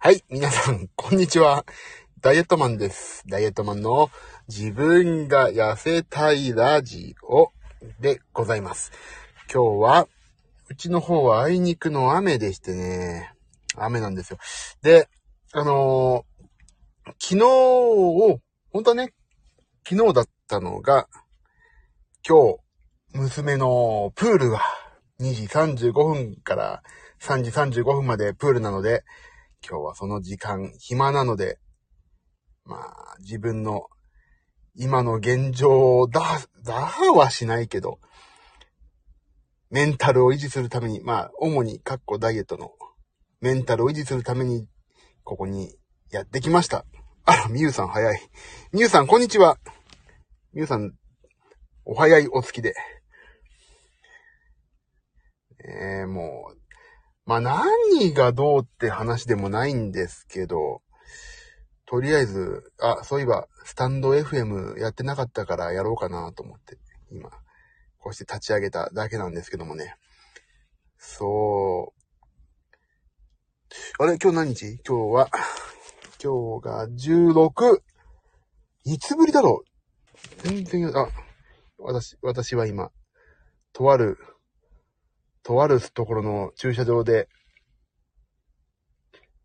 [0.00, 1.66] はい、皆さん、こんにちは。
[2.20, 3.24] ダイエットマンです。
[3.26, 4.10] ダイエットマンの
[4.46, 7.50] 自分が痩せたいラジオ
[7.98, 8.92] でございます。
[9.52, 10.08] 今日は、
[10.68, 13.32] うちの方はあいにくの雨でしてね、
[13.76, 14.38] 雨なんですよ。
[14.82, 15.08] で、
[15.52, 18.40] あのー昨日を、
[18.70, 19.12] 本当はね、
[19.84, 21.08] 昨日だったのが、
[22.26, 22.58] 今日、
[23.14, 24.60] 娘のプールが
[25.18, 26.82] 2時35分から
[27.20, 29.02] 3時35分までプールなので、
[29.68, 31.58] 今日はその時間暇なので、
[32.64, 33.88] まあ、自分の
[34.74, 37.98] 今の現状を打破、打破はしないけど、
[39.70, 42.70] メンタルを維持するために、まあ、主に、カッコダイエットの
[43.40, 44.66] メンタルを維持するために、
[45.24, 45.76] ここに
[46.10, 46.86] やってきました。
[47.26, 48.20] あら、みゆさん早い。
[48.72, 49.58] みゆさん、こんにちは。
[50.54, 50.94] みゆさん、
[51.84, 52.74] お早いお付きで。
[55.64, 56.67] えー、もう、
[57.28, 60.80] まあ、何がどうって話でもないんですけど、
[61.84, 66.78] とりあえず、あ、そういえば、スタンド FM やってなかったからやろうかなと思って、
[67.12, 67.28] 今、
[67.98, 69.96] こうして立ち上げただけなんですけどもね。
[70.96, 71.92] そ
[74.00, 74.02] う。
[74.02, 74.16] あれ？
[74.16, 74.78] 今日何日？
[74.82, 75.28] 今日は、
[76.24, 77.82] 今日が16。
[78.84, 79.64] いつぶりだろ
[80.44, 80.48] う？
[80.48, 81.10] 全然、あ、
[81.76, 82.90] 私、私は今、
[83.74, 84.16] とある、
[85.48, 87.26] とあるところの駐車場で、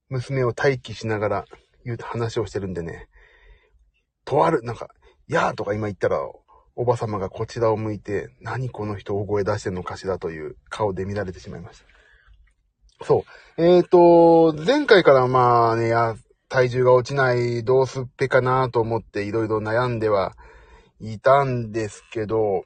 [0.10, 1.45] 娘を待機しながら
[1.86, 3.08] 言うと話をしてるんでね、
[4.26, 4.90] とある、なんか、
[5.30, 6.20] やーとか今言ったら、
[6.76, 11.80] おばさまがこちらを向いて、何この人大声出してんのかしらという顔で見られてしまいまし
[13.00, 13.06] た。
[13.06, 13.23] そ
[13.58, 13.62] う。
[13.62, 16.17] えっ、ー、と、前回からまあね、や、
[16.50, 20.36] 体重が落ちない、どうすっぺかなと思っていろいろ悩んでは
[21.00, 22.66] いたんですけど、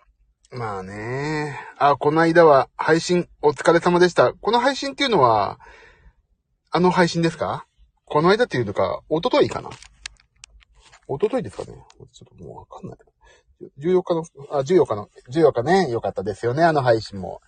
[0.51, 1.59] まあね。
[1.77, 4.33] あ、この間は配信お疲れ様でした。
[4.33, 5.59] この配信っていうのは、
[6.71, 7.65] あの配信ですか？
[8.05, 9.69] この間っていうのか、一昨日かな？
[9.69, 11.73] 一昨日ですかね？
[12.13, 12.97] ちょっともうわかんない。
[13.79, 17.41] 14日の、あ、14日の、14日ね、よかったですよね、あの配信も。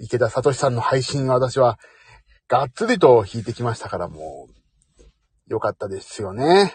[0.00, 1.78] 池田聡さんの配信は私は、
[2.46, 4.48] がっつりと弾いてきましたから、も
[5.48, 6.74] う、よかったですよね。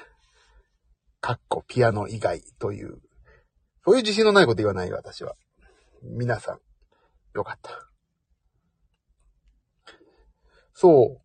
[1.21, 2.99] かっこピアノ以外という。
[3.85, 5.35] そういう自信のないこと言わないよ、私は。
[6.03, 6.59] 皆さん、
[7.35, 7.89] よかった。
[10.73, 11.21] そ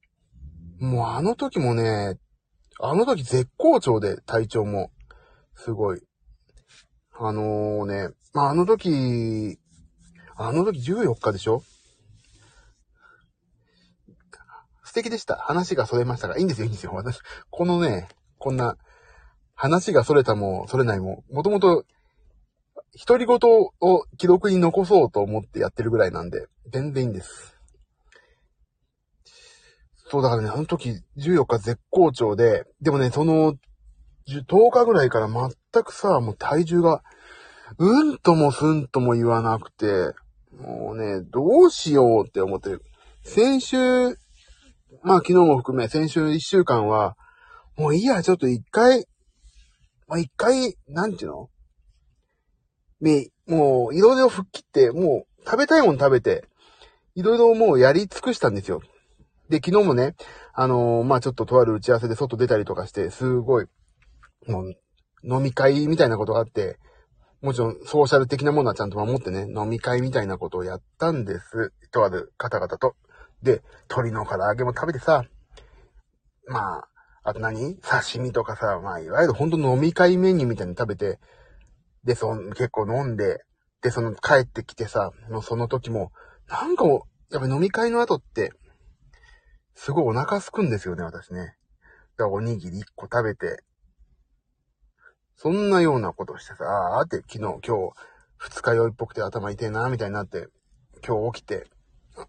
[0.80, 0.84] う。
[0.84, 2.18] もうあの時もね、
[2.80, 4.90] あの時絶好調で体調も、
[5.54, 6.02] すごい。
[7.20, 9.58] あのー、ね、まあ、あの時、
[10.36, 11.62] あの時14日でしょ？
[14.84, 15.36] 素敵でした。
[15.36, 16.92] 話がそれましたが、いいんですよ、いいんですよ。
[16.94, 17.18] 私、
[17.50, 18.08] このね、
[18.38, 18.76] こんな、
[19.54, 21.84] 話がそれたも、それないも、もともと、
[23.06, 27.56] 独り言を記録に残そうと思ってやってるぐらいなんで、全然いいんです。
[30.10, 33.54] そうだからね、あの時14日絶好調で、でもね、その
[34.26, 37.02] 10日ぐらいから全くさ、もう体重が、
[37.78, 40.14] うんともすんとも言わなくて、
[40.58, 42.82] もうね、どうしようって思ってる。
[43.22, 43.76] 先週、
[45.02, 47.16] まあ昨日も含め、先週1週間は、
[47.76, 49.06] もういいや、ちょっと一回、
[50.06, 51.50] まあ一回、なんていうの？
[53.00, 56.44] ね、もういろいろ吹っ切って、もう食べたいもん食べて、
[57.14, 58.80] いろいろもうやり尽くしたんですよ。
[59.48, 60.14] で、昨日もね、
[60.52, 63.66] あのー、まあちょっととある打ち合わせで外出たりとかして、すごい、
[64.46, 64.74] もう、
[65.24, 66.78] 飲み会みたいなことがあって、
[67.40, 71.72] もちろんソーシャル的なものはちゃんと守ってね、飲み会みたいなことをやったんです。
[71.90, 72.94] とある方々と。
[73.42, 75.24] で、鶏の唐揚げも食べてさ、
[76.46, 76.88] まあ、
[77.22, 77.76] あと何？
[77.76, 81.18] 刺身とかさ、まあ、いわゆる本当の飲み会メニューみたいに食べて、
[82.04, 83.44] で、その、結構飲んで、
[83.82, 86.12] で、その、帰ってきてさ、もうその時も、
[86.48, 88.52] なんかもう、やっぱ飲み会の後って、
[89.74, 91.56] すごいお腹すくんですよね、私ね。
[92.16, 93.62] だからおにぎり1個食べて、
[95.36, 96.64] そんなようなことしてさ、
[96.98, 97.92] あーって昨日、今日、
[98.38, 100.48] 二日酔いっぽくて頭痛いな、みたいになって、
[101.06, 101.66] 今日起きて、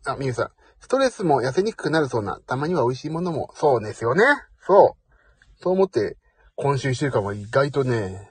[0.06, 4.24] あ、みゆさん、ストレスも痩せにくくなるそうな、たまには美味しいものも、そうですよね。
[4.62, 5.62] そう。
[5.62, 6.18] そう思って、
[6.56, 8.30] 今週一週間は意外とね、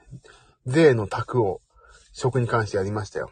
[0.69, 1.61] 税の卓を、
[2.13, 3.29] 食に関してやりましたよ。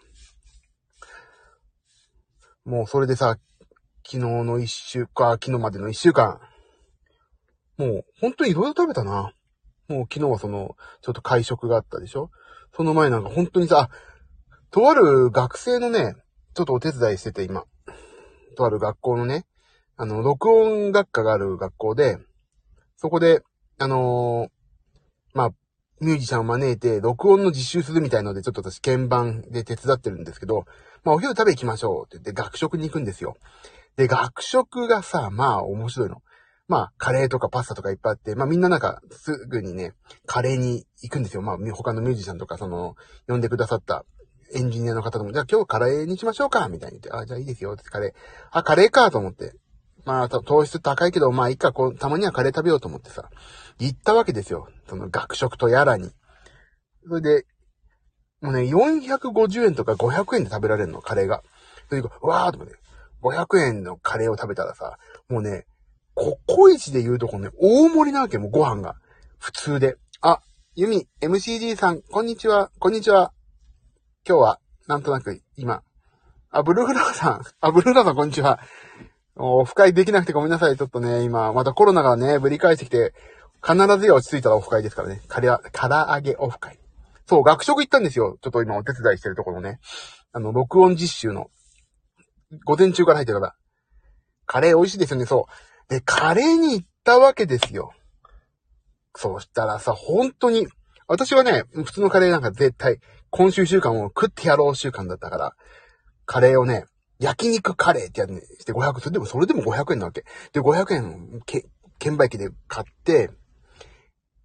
[2.63, 3.37] もうそれでさ、
[4.05, 6.39] 昨日の一週間、昨日までの一週間、
[7.77, 9.33] もう本当にいろいろ食べたな。
[9.87, 12.29] もう昨日はその、ちょっと会食があったでしょ
[12.75, 13.89] その前なんか本当にさ、
[14.71, 16.15] とある学生のね、
[16.55, 17.63] ちょっとお手伝いしてて今。
[18.57, 19.45] とある学校のね、
[19.95, 22.17] あの、録音学科がある学校で、
[22.97, 23.41] そこで、
[23.79, 24.49] あのー
[25.33, 25.51] まあ、
[25.99, 30.65] ミュージシャンを招いて、録音の実習するみたいので、ちょっと私、鍵盤で手伝ってるんですけど、
[31.03, 33.37] まあ、お昼食べ行きましょうって言って、学食に行くんですよ。
[33.95, 36.21] で、学食がさ、まあ、面白いの。
[36.67, 39.93] まあ、カレーとかパスタとかいっぱいあって、まあみんななんか、すぐにね、
[40.25, 41.41] カレーに行くんですよ。
[41.41, 42.95] まあ、他のミュージシャンとか、その、
[43.27, 44.05] 呼んでくださった
[44.53, 48.11] エンジニアの方とも、じゃあ今日カレーにしましょうかみたいに言って、あ、じゃあいいですよ、ってカレー。
[48.51, 49.53] あ、カレーかと思って。
[50.07, 53.29] まあ、糖質高いけど、まあいいか、こう、たまにはカレー食べようと思ってさ、
[53.77, 54.69] 行ったわけですよ。
[54.87, 56.11] その学食とやらに。
[57.05, 57.45] それで、
[58.39, 61.43] もうね、450円とか500円で食べられるの、カレーが。
[61.89, 62.75] それで、わーと思って、
[63.21, 65.65] 500円のカレーを食べたらさ、もうね、
[66.15, 68.95] ココイチで言うとこね、大盛りなわけ、もうご飯が。
[69.39, 69.97] 普通で。
[70.21, 70.39] あ、
[70.75, 73.33] ユミ、MCG さん、こんにちは、こんにちは。
[74.25, 75.83] 今日は、なんとなく、今。
[76.49, 77.41] あ、ブルーフラワーさん。
[77.59, 78.57] あ、ブルーフラワーさん、こんにちは。
[79.39, 80.77] オフ会できなくてごめんなさい。
[80.77, 83.13] ちょっとね、今、またコロナがね、ぶり返してきて、
[83.63, 85.21] 必ずや落ち着いたらオフ会ですからね。
[85.27, 86.79] カレー、唐揚げオフ会。
[87.27, 88.37] そう、学食行ったんですよ。
[88.41, 89.79] ちょっと今お手伝いしてるところね。
[90.31, 91.49] あの、録音実習の、
[92.65, 93.55] 午前中から入ってるから。
[94.45, 95.47] カレー美味しいですよね、そ
[95.89, 95.93] う。
[95.93, 97.91] で、カレーに行ったわけですよ。
[99.15, 100.67] そうしたらさ、本当に、
[101.07, 102.99] 私はね、普通のカレーなんか絶対、
[103.29, 105.55] 今週週間を食ってやろう週間だったから、
[106.25, 106.85] カレーをね、
[107.19, 110.23] 焼肉カレーってやつにして500、それでも、それでも500円なわけ。
[110.53, 111.65] で、500円、け、
[111.99, 113.31] 券売機で買って、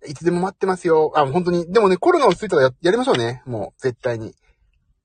[0.07, 1.13] いつでも待ってますよ。
[1.15, 1.73] あ、本当に。
[1.73, 3.43] でもね、コロナ落ち着いたらややりましょうね。
[3.47, 4.35] もう、絶対に。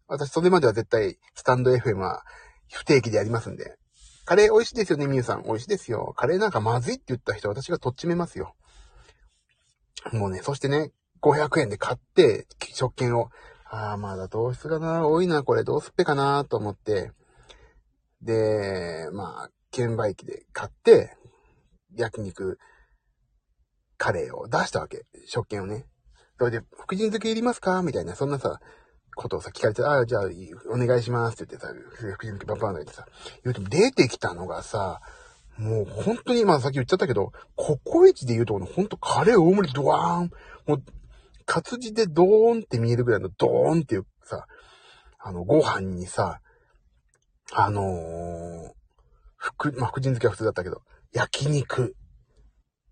[0.07, 2.23] 私、それまでは絶対、スタンド FM は
[2.71, 3.77] 不定期でやりますんで。
[4.25, 5.43] カレー美味しいですよね、みゆさん。
[5.43, 6.13] 美味しいですよ。
[6.17, 8.55] カレーなんかまずいって言った人、私がとっちめますよ。
[10.13, 10.91] もうね、そしてね、
[11.21, 13.29] 500円で買って、食券を、
[13.69, 17.11] ああ、まだ糖質がな、多いな、これ、どうすっぺかな、と思って、
[18.21, 21.15] で、まあ、券売機で買って、
[21.95, 22.57] 焼肉、
[23.97, 25.05] カレーを出したわけ。
[25.25, 25.85] 食券をね。
[26.37, 27.81] それで、福神漬けいりますか？
[27.81, 28.59] みたいな、そんなさ、
[29.15, 30.21] ことをさ、聞かれて、ああ、じゃあ、
[30.71, 33.07] お願いしますって言ってさ、福神漬けバンバンと言ってさ、
[33.43, 35.01] 言うと出てきたのがさ、
[35.57, 40.31] もう本当に、まあさっき言っちゃったけど、ココイチで言うとこの本当カレー大盛りドワーン、
[40.67, 40.83] もう、
[41.47, 44.45] 活字でドーンって見えるぐらいのドーンっていうさ、
[45.17, 46.39] あの、ご飯にさ、
[47.53, 48.71] あのー、
[49.37, 50.81] 福、まあ、福神漬けは普通だったけど、
[51.13, 51.95] 焼肉。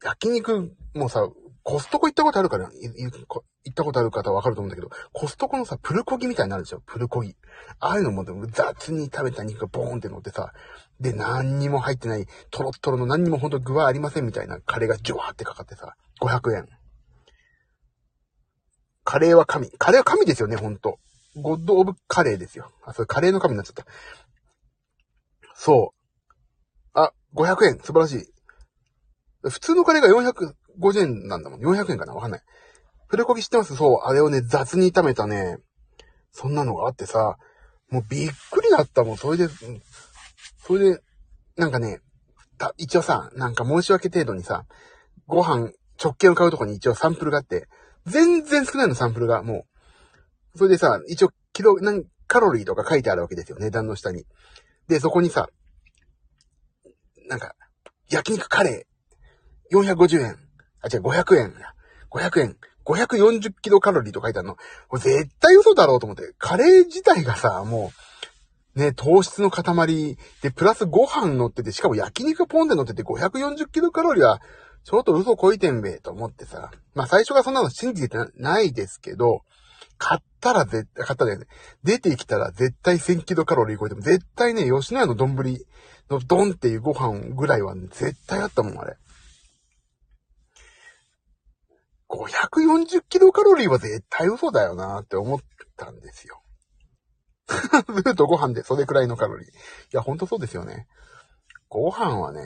[0.04, 1.28] 焼肉もさ、
[1.64, 6.82] コストコ行ったことあるから、行ったことある方はわかると思うんだけど、コストコのさ、プルコギみたいになるでしょ？
[6.86, 7.36] プルコギ。
[7.80, 10.54] ああいうのも雑に食べた肉がボーンって乗ってさ、
[11.00, 16.70] で、何にも入ってない、トロットロの何にもほんと具はありませんみたいなカレーがジュワーってかかってさ、500円。
[19.04, 19.72] カレーは神。
[19.72, 21.00] カレーは神ですよね、ほんと。
[21.36, 22.72] ゴッドオブカレーですよ。
[22.86, 23.86] あ、それカレーの神になっちゃった。
[25.56, 27.00] そう。
[27.00, 27.80] あ、500円。
[27.80, 29.50] 素晴らしい。
[29.50, 31.62] 普通のカレーが450円なんだもん。
[31.62, 32.14] 400円かな？
[32.14, 32.42] わかんない。
[33.08, 33.76] プルコギ知ってます？
[33.76, 34.00] そう。
[34.04, 35.58] あれをね、雑に炒めたね、
[36.32, 37.38] そんなのがあってさ、
[37.90, 39.18] もうびっくりだったもん。
[39.18, 39.48] それで、
[40.66, 41.00] それで、
[41.56, 42.00] なんかね、
[42.58, 44.66] た、一応さ、なんか申し訳程度にさ、
[45.28, 45.72] ご飯、
[46.04, 47.68] 直径を買うとこに一応サンプルがあって、
[48.06, 49.66] 全然少ないのサンプルが、も
[50.56, 50.58] う。
[50.58, 53.58] それでさ、一応、キロ、何、カロリーとか書いてあるわけですよ。
[53.60, 54.26] 値段の下に。
[54.88, 55.50] で、そこにさ、
[57.28, 57.56] なんか、
[58.10, 60.38] 焼肉カレー、450円。
[60.82, 61.54] あ、違う、500円。
[62.12, 62.58] 500円。
[62.86, 64.56] 540キロカロリーと書いてあるの。
[64.88, 66.34] これ絶対嘘だろうと思って。
[66.38, 67.92] カレー自体がさ、も
[68.76, 74.40] う、ね、糖質の塊で、プラスご飯乗ってて、しかも焼肉ポンで乗ってて540キロカロリーは、
[74.84, 76.72] ちょっと嘘こいてんべ、と思ってさ。
[76.94, 79.42] まあ最初がそんなの信じてないですけど、
[79.98, 81.46] 買ったら絶対、買ったらね、
[81.84, 85.36] 出てきたら絶対1000キロカロリー超えても、絶対ね、吉野家の丼
[86.10, 88.98] のドンっていうご飯ぐらいは、ね、絶対あったもん、あれ。
[92.10, 95.40] 540キロカロリーは絶対嘘だよなって思っ
[95.76, 96.42] たんですよ。
[97.90, 99.48] ルートご飯でそれくらいのカロリー。
[99.50, 99.52] い
[99.92, 100.88] や、ほんとそうですよね。
[101.70, 102.42] ご飯はね、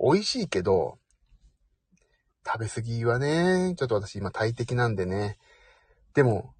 [0.00, 0.98] 美味しいけど、
[2.44, 5.38] 食べ過ぎはね、ちょっと私今大敵なんでね。
[6.14, 6.54] でも、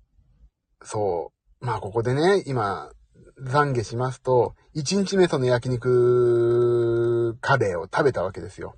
[0.82, 2.90] そう、まあここでね、今、
[3.40, 8.76] 懺悔しますと、1日目その焼肉カレーを食べたわけですよ。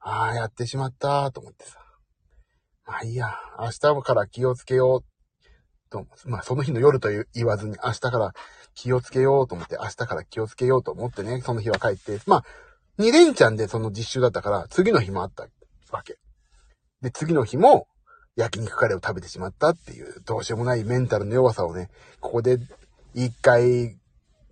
[0.00, 1.78] ああ、やってしまったと思ってさ。
[2.86, 3.28] まあいいや、
[3.58, 8.32] 明日から気をつけようと、まあその日の夜と言わずに明日から
[8.74, 12.44] 気をつけようと思って、明日から気をつけようと思ってね、その日は帰って、まあ、
[12.98, 15.46] 2連チャンでその実習だったから、次の日もあった
[15.92, 16.18] わけ。
[17.00, 17.86] で、次の日も
[18.36, 22.58] 焼肉カレーを食べてしまったっていう、どうしようもないメンタルの弱さをね、ここで
[23.14, 23.98] 一回、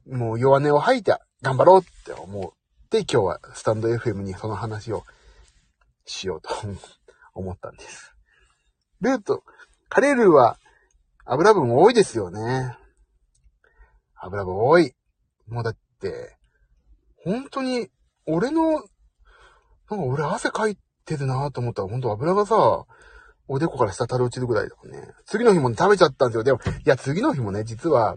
[0.07, 5.05] もう弱音を吐いて頑張ろうって思って今日はスタンド FM にその話を
[6.05, 6.51] しようと
[7.35, 8.15] 思ったんです。
[9.01, 9.45] ルート、
[9.89, 10.59] カレールーは
[11.25, 12.77] 油分多いですよね。
[14.17, 14.95] 油分多い。
[15.49, 16.37] もうだって、
[17.25, 17.89] 本当に、
[18.27, 18.83] 俺の
[19.91, 22.85] なんか俺汗かいてるなと思ったら、ほんと油がさ、
[23.53, 25.09] おでこから滴り落ちるぐらいだもんね。
[25.27, 26.45] 次の日も、ね、食べちゃったんですよ。
[26.45, 28.17] でも、いや、次の日もね、実は、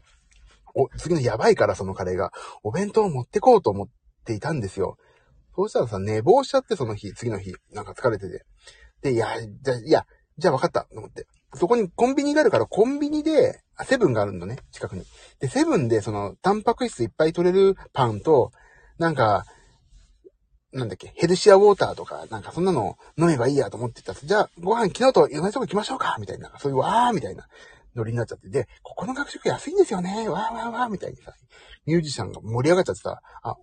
[0.76, 2.32] お、次のやばいから、そのカレーが。
[2.62, 3.88] お弁当を持ってこうと思っ
[4.26, 4.96] ていたんですよ。
[5.56, 8.46] そうしたらさ、寝坊しちゃって、その日、次の日、なんか疲れてて。
[9.02, 9.28] で、いや、
[9.64, 10.06] じゃ、いや、
[10.38, 11.26] じゃあ分かった、と思って。
[11.56, 15.04] そこにコンビニがあるから、コンビニで、あ、セブンがあるのね、近くに。
[15.40, 18.52] で、セブンで、その、タンパク質いっぱい取れるパンと、
[19.00, 19.46] なんか、
[20.74, 24.14] なんだっけ、ヘルシアウォーターとか、なんかそんなの飲めばいいやと思ってた。
[24.16, 26.18] じゃあ、ご飯昨日と同じとこ行きましょうか。
[26.20, 27.48] みたいな、そういうわーみたいな。
[27.96, 28.50] ノリになっちゃって。
[28.50, 30.28] で、ここの学食安いんですよね。
[30.28, 31.34] わーわーわーみたいにさ、
[31.86, 33.56] ミュージシャンが盛り上がっちゃってさ、あ、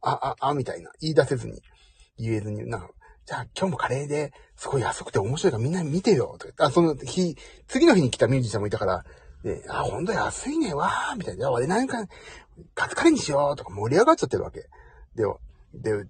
[0.00, 1.60] あ、あ、あ、みたいな、言い出せずに、
[2.16, 2.90] 言えずに、なんか、
[3.26, 6.36] じゃあ今日もカレーで、すごい安くて面白いからみんな見てよ。
[6.38, 7.36] とかあ、その日、
[7.68, 9.04] 次の日に来たミュージシャンもいたから、
[9.44, 11.40] で、あ、ほんと安いね、わーみたいな。
[11.40, 12.04] じゃあ俺なんか、
[12.74, 13.56] カツカレーにしよう。
[13.56, 14.60] とか盛り上がっちゃってるわけ。
[15.14, 15.24] で、
[15.74, 16.04] で、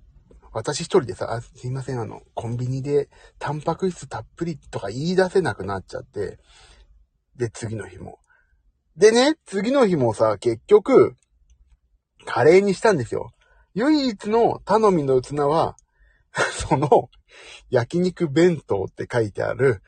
[0.52, 6.38] 私一人でさ、すいません、あの、コンビニでタンパク質たっぷりとか言い出せなくなっちゃって、
[7.36, 8.18] で、次の日も。
[8.96, 11.16] でね、次の日もさ、結局、
[12.26, 13.32] カレーにしたんですよ。
[13.74, 15.76] 唯一の頼みの器は、
[16.68, 17.08] その、
[17.70, 19.82] 焼肉弁当って書いてある、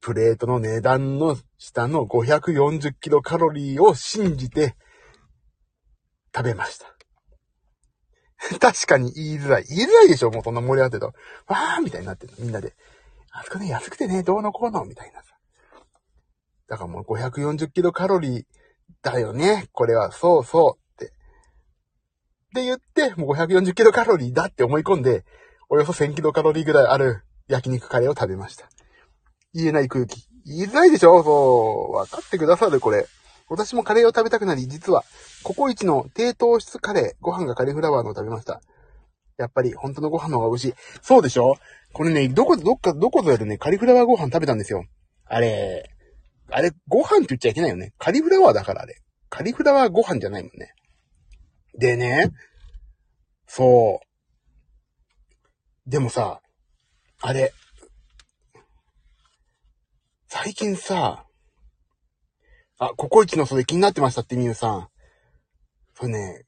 [0.00, 4.74] プレートの値段の下の540キロカロリーを信じて
[6.34, 6.91] 食べました。
[8.60, 9.64] 確かに言いづらい。
[9.64, 11.06] 言いづらいでしょもうそんな盛り上がってると。
[11.46, 12.74] わーみたいになってるみんなで。
[13.30, 15.34] あそこね、安くてね、どうのこうのみたいなさ。
[16.68, 18.44] だからもう540キロカロリー
[19.02, 19.68] だよね。
[19.72, 21.12] これは、そうそうって。
[22.54, 25.24] で言って、もう540キロカロリーだって思い込んで、
[25.68, 28.68] およそ1000キロカロリーぐらいある焼肉カレーを食べました。
[29.54, 30.26] 言えない空気。
[30.44, 31.96] 言いづらいでしょそう。
[31.96, 33.06] わかってくださるこれ。
[33.48, 35.04] 私もカレーを食べたくなり、実は、
[35.42, 38.60] ココイチの低糖質カレー、ご飯がカリフラワーのを食べました。
[39.38, 40.74] やっぱり、本当のご飯の方が美味しい。
[41.02, 41.56] そうでしょ？
[41.92, 44.84] これね、どこ、どっか、どこぞやでね、カリフラワーご飯食べたんですよ。
[45.26, 45.90] あれ、
[46.50, 47.92] あれ、ご飯って言っちゃいけないよね。
[47.98, 48.96] カリフラワーだからあれ。
[49.28, 50.74] カリフラワーご飯じゃないもんね。
[51.78, 52.30] でね、
[53.46, 54.00] そ
[55.86, 55.90] う。
[55.90, 56.40] でもさ、
[57.20, 57.52] あれ、
[60.28, 61.26] 最近さ、
[62.84, 64.88] あ、ココイチのそれ気になってましたって、みゆさん。
[65.94, 66.42] それね、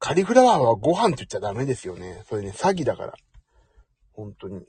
[0.00, 2.24] カリフラワーはご飯って言っちゃダメですよね。
[2.28, 3.14] それね、詐欺だから。
[4.12, 4.66] 本当に。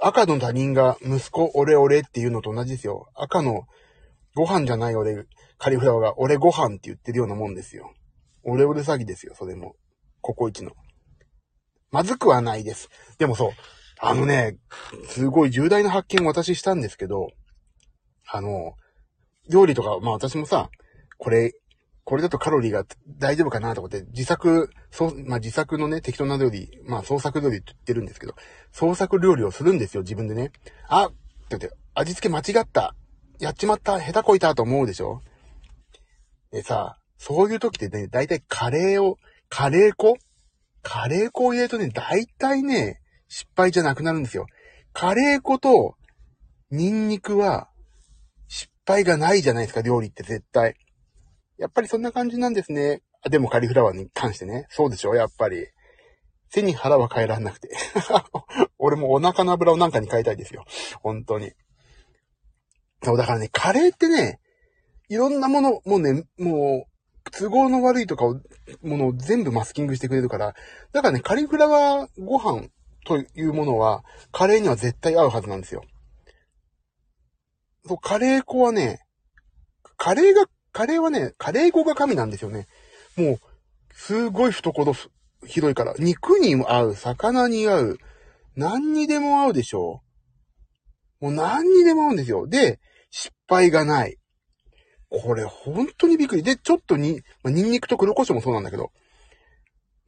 [0.00, 3.08] 赤の他人が息子、俺俺っていうのと同じですよ。
[3.14, 3.64] 赤の
[4.34, 5.26] ご飯じゃない俺、
[5.58, 7.92] カリフラワーが俺ご飯って言ってるようなもんですよ。
[8.42, 9.74] 俺俺詐欺ですよ、それも。
[10.22, 10.70] ココイチの。
[11.90, 12.88] まずくはないです。
[13.18, 13.50] でもそう、
[13.98, 14.56] あのね、
[15.10, 17.28] すごい重大な発見を私したんですけど、
[18.26, 18.72] あの、
[19.48, 20.70] 料理とか、まあ私もさ、
[21.18, 21.52] これ、
[22.04, 22.84] これだとカロリーが
[23.18, 28.34] 大丈夫かなと思って自作、そう、まあ自作のね、適当な料理、まあ創作料理って言ってるんですけど、
[28.72, 30.52] 創作料理をするんですよ、自分でね。
[30.88, 31.16] あって
[31.50, 32.94] 言って、味付け間違った。
[33.38, 34.00] やっちまった。
[34.00, 35.22] 下手こいたと思うでしょ
[36.50, 39.18] でさ、そういう時ってね、だいたいカレーを、
[39.48, 40.16] カレー粉？
[40.82, 44.46] カレー粉を入れるとね、だいたいね、失敗じゃなくなるんですよ。
[44.92, 45.94] カレー粉と
[46.70, 47.69] ニンニクは
[48.90, 50.74] 失敗がないじゃないですか、料理って絶対。
[51.58, 53.02] やっぱりそんな感じなんですね。
[53.22, 54.66] あでもカリフラワーに関してね。
[54.70, 55.68] そうでしょ、やっぱり。
[56.48, 57.70] 背に腹は変えらんなくて。
[58.78, 60.64] 俺もお腹の油をなんかに変えたいですよ。
[61.02, 61.52] 本当に。
[63.04, 64.40] そう、だからね、カレーってね、
[65.08, 68.40] いろんなもの、もうね、もう、都合の悪いとかを、
[68.82, 70.54] ものを全部マスキングしてくれるから、
[70.92, 72.68] だからね、カリフラワーご飯
[73.06, 75.82] というものは、カレーには絶対合うはずなんですよ。
[77.86, 79.00] そう、カレー粉はね、
[79.96, 82.66] カレーが、カレーはね、カレー粉が神なんですよね。
[83.16, 83.38] もう、
[83.94, 84.94] すごい懐
[85.46, 87.98] 広いから、肉にも合う、魚に合う、
[88.56, 90.02] 何にでも合うでしょ
[91.20, 91.26] う。
[91.26, 92.46] もう何にでも合うんですよ。
[92.46, 94.16] で、失敗がない。
[95.10, 96.42] これ本当にびっくり。
[96.42, 98.92] で、ちょっとに、まあ、ニンニクと黒胡椒もそうなんだけど、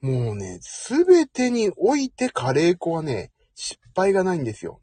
[0.00, 4.81] もうね、すべてにおいてカレー粉はね、失敗がないんですよ。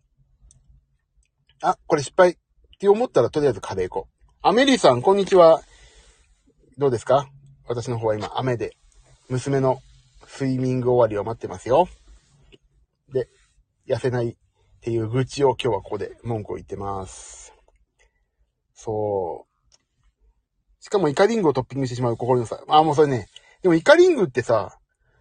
[1.62, 2.38] あ、これ失敗
[2.80, 4.08] って思ったらとりあえずカレー粉。
[4.42, 5.60] アメリーさん、こんにちは。
[6.78, 7.28] どうですか？
[7.68, 8.78] 私の方は今雨で、
[9.28, 9.82] 娘の
[10.26, 11.90] スイミング終わりを待ってますよ。
[13.12, 13.28] で、
[13.86, 14.36] 痩せないっ
[14.80, 17.54] ていう愚痴を今日はここで文句を言ってます。
[18.74, 19.70] そう。
[20.80, 22.64] しかもイカリングをトッピングしてしまう心のさ。
[22.70, 23.26] あ、もうそれね。
[23.62, 24.80] でもイカリングってさ、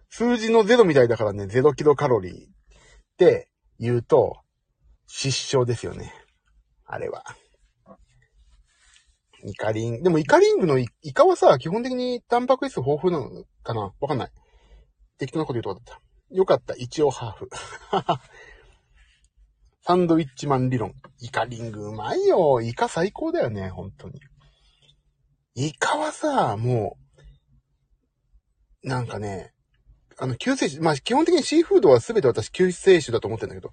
[0.09, 2.37] 数字の0みたいだからね、0キロカロリーっ
[3.17, 3.49] て
[3.81, 4.37] 言うと、
[5.07, 6.13] 失笑ですよね。
[6.85, 7.25] あれは。
[9.43, 13.93] イカリン、でもイカリングのイカはさ、基本的にタンパク質豊富なのかな？
[13.99, 14.31] わかんない。
[15.17, 16.01] 適当なこと言うとこだった。
[16.35, 16.75] よかった。
[16.75, 17.49] 一応ハーフ。
[19.81, 20.93] サンドウィッチマン理論。
[21.19, 22.61] イカリングうまいよ。
[22.61, 24.19] イカ最高だよね、本当に。
[25.55, 26.97] イカはさ、も
[28.83, 29.53] う、なんかね、
[30.17, 33.71] あの、救世主、まあ、基本的にシーフードは全て私救世主だと思ってんだけど、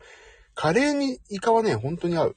[0.54, 2.36] カレーにイカはね、本当に合う。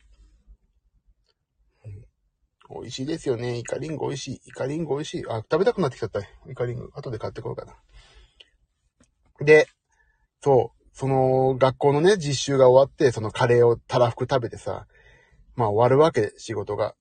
[2.70, 3.58] 美味しいですよね。
[3.58, 4.42] イカリング美味しい。
[4.46, 5.26] イカリング美味しい。
[5.28, 6.20] あ、食べたくなってきちゃった。
[6.20, 6.90] イカリング。
[6.94, 7.76] 後で買ってこようかな。
[9.44, 9.68] で、
[10.42, 10.80] そう。
[10.94, 14.86] その学校のね、実習が終わって、そのカレーをたらふく食べてさ、
[15.56, 16.96] まあ終わるわけ、仕事が。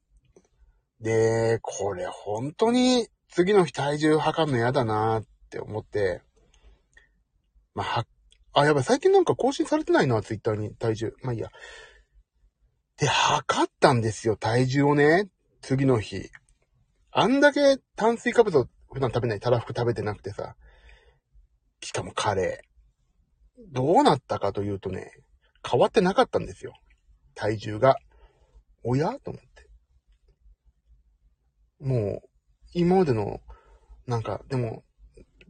[1.01, 6.23] で、これ本当に次の日体重測るの嫌だなって思って、
[7.75, 8.07] まあ、は、
[8.53, 11.15] あ、やばい、最近なんか更新されてないな、ツイッターに体重。
[11.23, 11.51] まあいいや。
[12.99, 15.29] で、測ったんですよ、体重をね。
[15.61, 16.31] 次の日。
[17.11, 20.57] あんだけ炭水化物を普段食べないたらふく食べてなくてさ。
[21.81, 22.69] しかもカレー。
[23.73, 25.11] どうなったかというとね、
[25.69, 26.75] 変わってなかったんですよ。
[27.35, 27.97] 体重が。
[28.85, 29.19] おや？
[29.19, 29.49] と思って。
[31.81, 32.29] もう、
[32.73, 33.41] 今までの、
[34.07, 34.85] なんか、でも、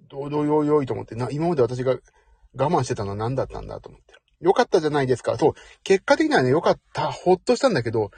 [0.08, 1.98] どうどうよいよいと思って、な、今まで私が
[2.54, 4.14] 我慢してたのは何だったんだと思って。
[4.40, 5.36] よかったじゃないですか。
[5.36, 5.52] そう。
[5.82, 7.10] 結果的にはね、よかった。
[7.10, 8.10] ほっとしたんだけど、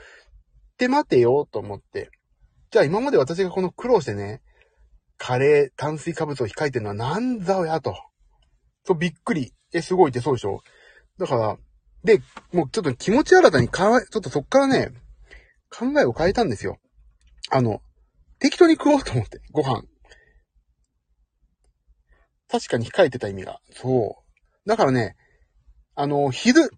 [0.81, 2.09] って待てよ、と思って。
[2.71, 4.41] じゃあ今まで私がこの苦労してね、
[5.17, 7.95] カレー、炭水化物を控えてるのは何だよや、と。
[8.83, 9.53] そう、びっくり。
[9.73, 10.61] え、すごいってそうでしょ
[11.19, 11.57] だから、
[12.03, 12.19] で、
[12.51, 14.89] もうちょっと気持ち新たにかわちょっとそっからね、
[15.69, 16.79] 考えを変えたんですよ。
[17.51, 17.81] あの、
[18.39, 19.83] 適当に食おうと思って、ご飯。
[22.49, 23.59] 確かに控えてた意味が。
[23.71, 24.23] そ
[24.65, 24.67] う。
[24.67, 25.15] だからね、
[25.93, 26.71] あの、昼、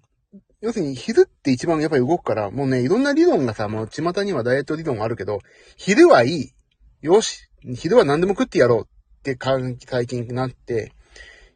[0.63, 5.39] 要するに昼って一番やっぱり動くから、もうね、いろんな理論がさ、もう巷にはダイエット理論があるけど、
[5.75, 6.53] 昼はいい。
[7.01, 7.49] よし。
[7.75, 9.37] 昼は何でも食ってやろうって
[9.85, 10.93] 最近になって、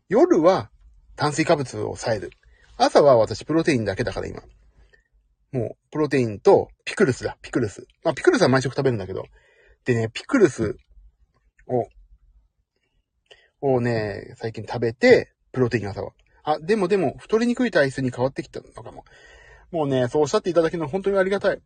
[0.10, 0.70] 夜は
[1.16, 2.32] 炭水化物を抑える。
[2.76, 4.42] 朝は私プロテインだけだから今。
[5.54, 7.88] もう、プロテインとピクルスだ、ピクルス。
[8.04, 9.24] まあ、ピクルスは毎食食べるんだけど。
[9.86, 10.76] でね、ピクルス
[11.66, 11.88] を、
[13.76, 16.12] をね、最近食べて、プロテイン朝は。
[16.48, 19.04] あ、でもでも、太りにくい体質に変わってきたのかも。
[19.70, 21.60] もうね、そうおっしゃっていただけるのは本当にありがたい。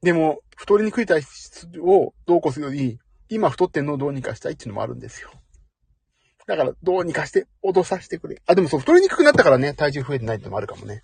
[0.00, 5.30] でも、太りにくい体質をどうこうするより、今太ってんのをどうにかしたいっていうのもあるんですよ。
[6.46, 8.40] だから、どうにかして、脅させてくれ。
[8.46, 11.02] あ、でもそう、太りにくくなったからね、体重増えてないってのもあるかもね。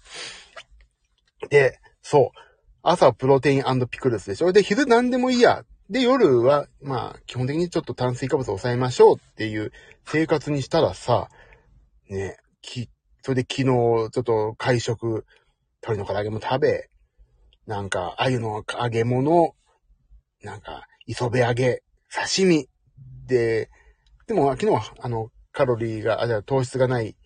[1.51, 2.39] で、そう。
[2.83, 5.67] 朝プロテインピクルスでしょで、昼何でもいいや。
[5.91, 9.73] で、夜は、まあ、基本的にちょっと炭水化物を抑えましょうっていう
[10.07, 11.29] 生活にしたらさ、
[12.09, 12.89] ね、き、
[13.23, 15.25] それで昨日、ちょっと会食、
[15.83, 16.91] 鶏の唐揚げも食べ、
[17.67, 19.55] なんか、鮎の揚げ物、
[20.43, 22.69] なんか、磯辺揚げ、刺身
[23.27, 23.71] で、
[24.27, 27.17] でも昨日は、あの、カロリーが、あ、じゃ糖質がない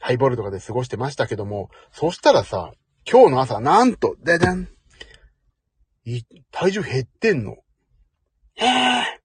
[0.00, 2.72] ハイボールとかで過ごしてましたけども、そしたらさ、
[3.10, 4.68] 今日の朝、なんと、ででん、
[6.50, 7.56] 体重減ってんの。
[8.56, 9.20] ええ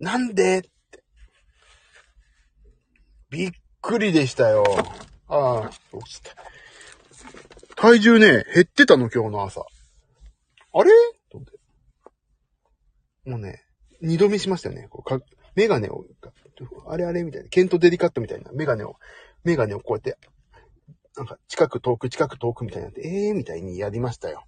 [0.00, 0.68] ー、なんで。
[3.30, 4.64] びっくりでしたよ。
[5.28, 6.34] ああ、そうした。
[7.76, 9.60] 体重ね、減ってたの、今日の朝。
[9.60, 10.90] あれ？
[11.30, 13.30] と思って。
[13.30, 13.64] もうね、
[14.00, 14.88] 二度見しましたよね。
[14.88, 16.04] こうかメガネを、
[16.88, 18.96] あれあれみたいな、ケントデリカットみたいなメガネを、
[19.44, 20.18] メガネをこうやって、
[21.16, 24.44] なんか近く遠く近く遠くみたいになって、ええー、みたいにやりましたよ。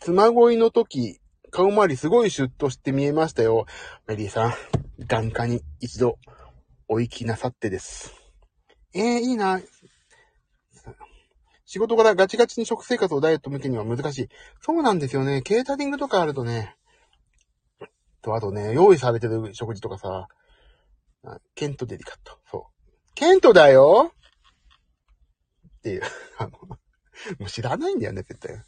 [0.00, 1.20] 妻恋の時、
[1.50, 3.66] 顔周りすごいシュッとして見えましたよ。
[4.06, 4.54] メリーさん、
[5.06, 6.18] 眼科に一度
[6.88, 8.12] お行きなさってです。
[8.94, 9.60] ええー、いいな。
[11.64, 14.28] 仕事からガチガチに食生活をダイエット向けには難しい。
[14.60, 15.40] そうなんですよね。
[15.40, 16.76] ケータリングとかあるとね。
[18.20, 20.28] と、あとね、用意されてる食事とかさ、
[21.54, 22.38] ケントデリカット。
[22.50, 23.14] そう。
[23.14, 24.12] ケントだよ
[25.78, 26.02] っていう。
[26.38, 26.78] あの、も
[27.40, 28.62] う知らないんだよね、絶対。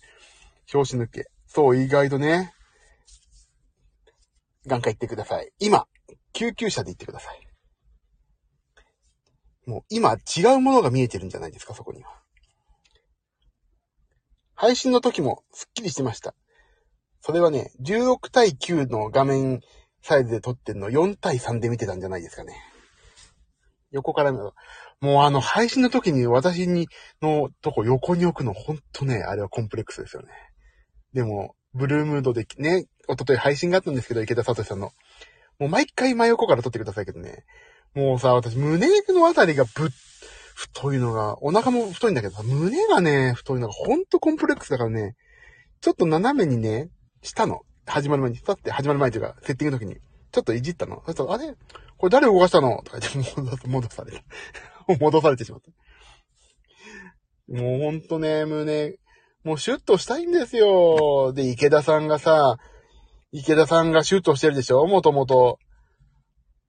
[0.73, 1.27] 表紙抜け。
[1.47, 2.53] そう、意外とね。
[4.67, 5.53] 眼科行ってください。
[5.59, 5.87] 今、
[6.33, 7.54] 救急車で行ってください。
[9.67, 12.11] もう今違うものが見えてるんじゃないですか、そこには。
[14.55, 16.35] 配信の時もスッキリしてました。
[17.21, 19.61] それはね、16対9の画面
[20.03, 22.55] サイズで撮ってるの4対3で見てたんじゃないですかね。
[23.91, 24.55] 横から見ると。
[25.01, 26.89] もうあの配信の時に私に
[27.23, 30.29] のとこ横に置くのほんとね、あれはコンプレックスですよね。
[31.13, 34.93] でも、ブルームードでね、おととい配信があったんですけど、池田聡さんの。
[35.59, 37.45] もう毎回真横から撮ってくださいけどね。
[37.95, 39.91] もうさ、私、胸のあたりがぶっ、
[40.55, 45.17] 太いのが、お腹も太いんだけどさ、胸がね、太いのがほんとコンプレックスだからね、
[45.81, 46.91] ちょっと斜めにね、
[47.23, 47.63] したの。
[47.87, 49.97] 始まる前に、だって始まる前というか、セッティングの時に、
[50.33, 51.03] ちょっといじったの。
[51.07, 51.55] そしたら、あれ？
[51.99, 52.83] これ誰動かしたの？
[52.85, 54.23] とか言って戻戻された。
[54.99, 55.71] 戻されてしまった。
[57.53, 58.95] もうほんとね、胸、
[59.45, 61.33] もうシュッとしたいんですよ。
[61.35, 62.57] で、池田さんがさ、
[63.33, 64.87] 池田さんがシュッとしてるでしょ？
[64.87, 65.59] もともと。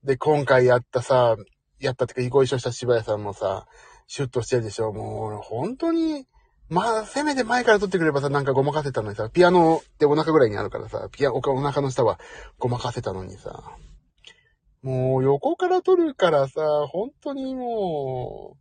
[0.06, 1.36] で、今回やったさ、
[1.80, 3.66] やったってか、ご一緒した柴谷さんもさ、
[4.08, 6.28] シュッとしてるでしょもう、本当に、
[6.70, 12.20] まあ、せめて前から撮ってくればさ、なんかごまかせたのにさ、ピアノってお腹ぐらいにあるからさ、ピア、おお腹の下は
[12.60, 13.76] ごまかせたのにさ、
[14.84, 18.58] もう横から撮るからさ、本当にも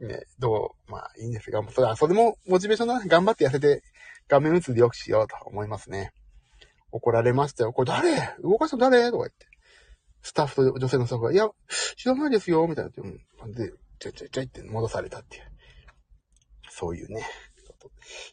[0.00, 3.82] う、ね、どう、まあいいんですが、それは、それもモチベーションだ頑張って痩せて
[4.28, 6.12] 画面打つでよくしようと思いますね。
[6.92, 7.72] 怒られましたよ。
[7.72, 8.34] これ誰？
[8.42, 9.10] 動かしたの誰？
[9.10, 9.47] とか言って。
[10.28, 11.48] スタッフと女性のスタッフが、いや、
[11.96, 12.90] 知らないですよ、みたいな。
[12.98, 13.52] うん。
[13.52, 15.44] で、ちょいちょいちょいって戻されたっていう。
[16.68, 17.26] そういうね。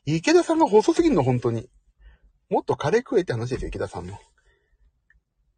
[0.05, 1.69] 池田さんが細すぎるの、本当に。
[2.49, 4.19] もっとカレー食えって話ですよ、池田さんの。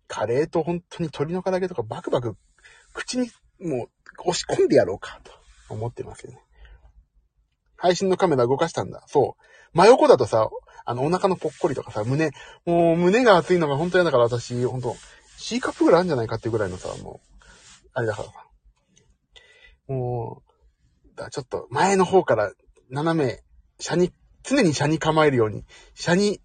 [0.08, 2.38] カレーと本当に鶏の唐揚げとかバクバク
[2.94, 3.90] 口にもう
[4.30, 5.32] 押し込んでやろうかと
[5.74, 6.42] 思ってますよね。
[7.78, 9.04] 配信のカメラ動かしたんだ。
[9.08, 9.44] そう。
[9.74, 10.50] 真横だとさ、
[10.86, 12.32] あのお腹のぽっこりとかさ、胸、
[12.66, 14.96] もう胸が熱いのが本当嫌だから私、本当
[15.38, 17.38] C カップぐらいあるんじゃないかっていうぐらいのさ、もう、
[17.94, 18.34] あれだからさ。
[19.88, 22.52] もう、だちょっと前の方から
[22.90, 23.44] 斜め、
[23.80, 24.12] 車に、
[24.44, 25.64] 常に車に構えるように、
[25.96, 26.42] 車に、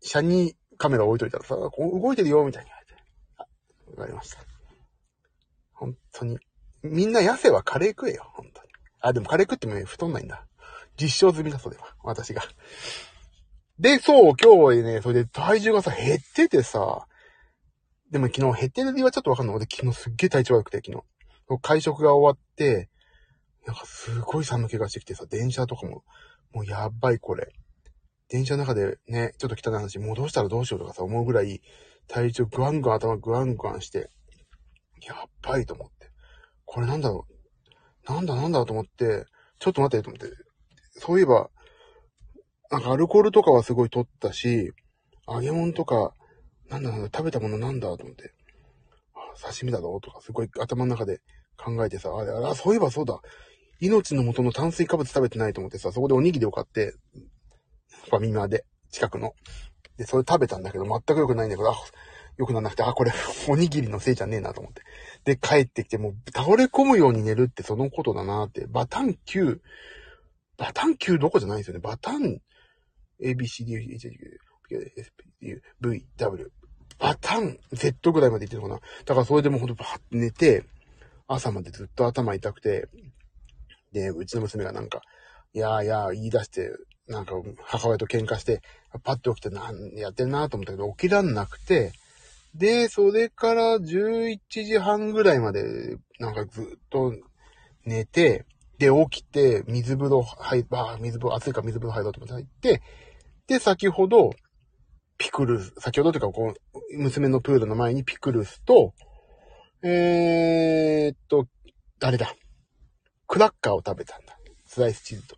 [0.00, 4.00] 車にカメラ置いといたらさ、動いてるよ、みたいに言われて。
[4.00, 4.38] わかりました。
[5.72, 6.38] 本当に。
[6.82, 8.68] みんな痩せはカレー食えよ、本当に。
[9.00, 10.46] あ、でもカレー食ってもね、太んないんだ。
[11.00, 11.94] 実証済みだ、それは。
[12.02, 12.42] 私が。
[13.78, 17.06] で、そう、今日ね、それで体重がさ、減っててさ、
[18.10, 19.56] でも昨日減ってる理由はちょっとわかんない。
[19.56, 21.04] 俺昨日すっげえ体調悪くて、昨日。
[21.60, 22.88] 会食が終わって、
[23.66, 26.04] なんかすごい寒気がしてきてさ、電車とかも、
[26.52, 27.52] もうやばいこれ。
[28.28, 31.60] 電車の中でね、ちょっと汚い話、戻したらどうしようとかさ、思うぐらい、
[32.08, 34.10] 体調グワングワン頭グワングワンして、
[35.02, 36.10] やっばいと思って。
[36.64, 37.26] これなんだろ
[38.08, 38.12] う？
[38.12, 39.24] なんだなんだと思って、
[39.58, 40.36] ちょっと待ってと思って。
[40.98, 41.50] そういえば、
[42.70, 44.72] なんかアルコールとかはすごい取ったし、
[45.28, 46.12] 揚げ物とか、
[46.68, 48.32] なんだなんだ、食べたものなんだと思って。
[49.40, 51.20] 刺身だろうとか、すごい頭の中で
[51.56, 53.20] 考えてさ、あれ、あ、そういえばそうだ。
[53.80, 56.94] 命の元の炭水化物食べてないと思ってさ、そこでおにぎりを買って、
[58.08, 59.34] ファミマで、近くの。
[59.98, 61.74] で、それ食べたんだけど、全く良くないんだけど、あ、
[62.38, 63.12] 良くならなくて、あ、これ、
[63.48, 64.82] おにぎりのせいじゃねえなと思って。
[65.24, 68.66] で、帰ってきて、もう、倒れ込むように寝るってそのことだなって。
[68.66, 69.60] バタン級、
[70.56, 71.80] バタン級どこじゃないんですよね。
[71.80, 72.40] バタン、
[73.20, 73.76] ABCD、
[74.68, 76.52] V、W。
[76.98, 78.80] バタン、Z ぐらいまで行ってるのかな。
[79.04, 80.64] だからそれでもほんとバーって寝て、
[81.28, 82.88] 朝までずっと頭痛くて、
[83.92, 85.02] で、うちの娘がなんか、
[85.52, 86.70] いやーいやー言い出して、
[87.08, 88.62] なんか母親と喧嘩して、
[89.02, 91.92] パッと起きてなんやってんなと思ったけど、起きらんなくて、
[92.54, 97.12] で、それから11時半ぐらいまで、なんかずっと
[97.84, 98.46] 寝て、
[98.78, 102.82] で、起きて、水風呂入、ば水風呂、暑いから水風呂入ろうと思って入って、
[103.46, 104.30] で、先ほど、
[105.18, 108.92] ピクルス、先ほどというか、こう、娘のプールの前にピクルスと、
[109.82, 111.46] えー、っと、
[111.98, 112.34] 誰だ？
[113.26, 114.36] クラッカーを食べたんだ。
[114.66, 115.36] スライスチーズと。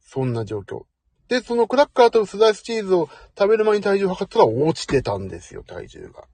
[0.00, 0.82] そんな状況。
[1.28, 6.24] で、そのクラッカーとスライスチーズを食べる前に体重を測ったら落ちてたんですよ、体重が。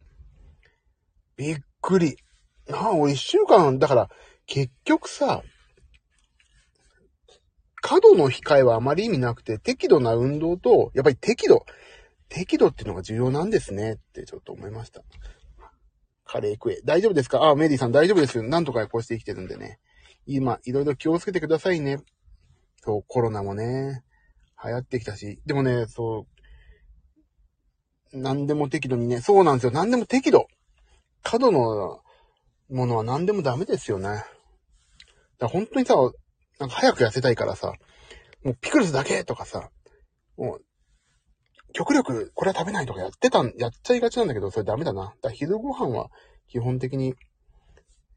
[1.36, 2.16] びっくり。
[2.68, 4.08] なあ、俺一週間、だから、
[4.46, 5.42] 結局さ、
[7.82, 11.66] 過度の控えはあまり意味なくて、適度な運動と、やっぱり適度、
[12.28, 15.02] 適度っていうのが重要なんですねってちょっと思いました。
[16.24, 16.80] カレー食え。
[16.84, 17.44] 大丈夫ですか？
[17.44, 18.42] あ、メディさん大丈夫ですよ。
[18.42, 19.78] なんとかこうして生きてるんでね。
[20.26, 21.98] 今、いろいろ気をつけてくださいね。
[22.82, 24.02] そう、コロナもね、
[24.62, 25.40] 流行ってきたし。
[25.46, 26.26] でもね、そ
[28.12, 29.70] う、何でも適度にね、そうなんですよ。
[29.70, 30.48] 何でも適度。
[31.22, 32.00] 過度の
[32.70, 34.24] ものは何でもダメですよね。
[35.38, 35.94] だ本当にさ、
[36.58, 37.74] なんか早く痩せたいからさ、
[38.42, 39.70] もうピクルスだけとかさ、
[40.36, 40.64] もう、
[41.76, 45.02] 極力これは食べないとかやってたん、やっちゃいがちなんだけど、それダメだな。
[45.02, 46.08] だから昼ご飯は
[46.48, 47.14] 基本的に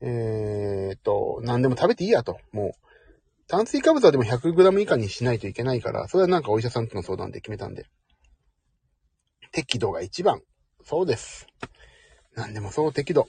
[0.01, 2.39] えー、っと、何でも食べていいやと。
[2.53, 2.71] もう、
[3.47, 7.85] 炭水化物はでも 100g 以下にしないといけないから、それはなんかお医者さんとの相談で決めたんで。
[9.51, 10.41] 適度が一番。
[10.85, 11.47] そうです。
[12.33, 13.27] 何でもそう適度。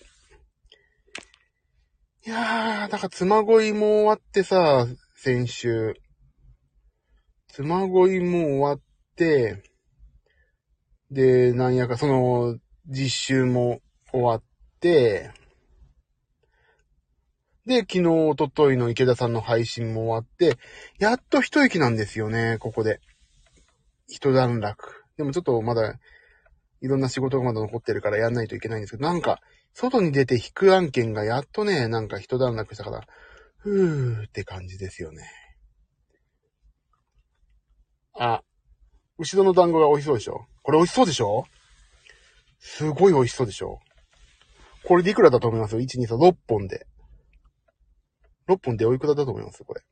[2.24, 5.94] いやー、だから妻恋も終わってさ、先週。
[7.48, 8.80] 妻恋も終わっ
[9.16, 9.62] て、
[11.10, 13.80] で、なんやかその、実習も
[14.12, 14.42] 終わっ
[14.80, 15.30] て、
[17.66, 20.58] で、昨日、おとといの池田さんの配信も終わって、
[20.98, 23.00] やっと一息なんですよね、ここで。
[24.08, 25.04] 一段落。
[25.16, 25.98] でもちょっとまだ、
[26.80, 29.40] いろんな仕事がまだ残ってるからやんないといけないんですけど、なんか、
[29.74, 33.06] 外に出て引く案件がやっとね、なんか一段落したから、
[33.58, 35.22] ふーって感じですよね。
[38.18, 38.42] あ、
[39.20, 40.46] 後ろの団子が美味しそうでしょ？
[40.62, 41.44] これ美味しそうでしょ？
[42.58, 43.78] すごい美味しそうでしょ？
[44.84, 46.86] これでいくらだと思います ?1、2、3、6本で。
[48.48, 49.62] 6本でおいくらだと思います？
[49.62, 49.82] これ。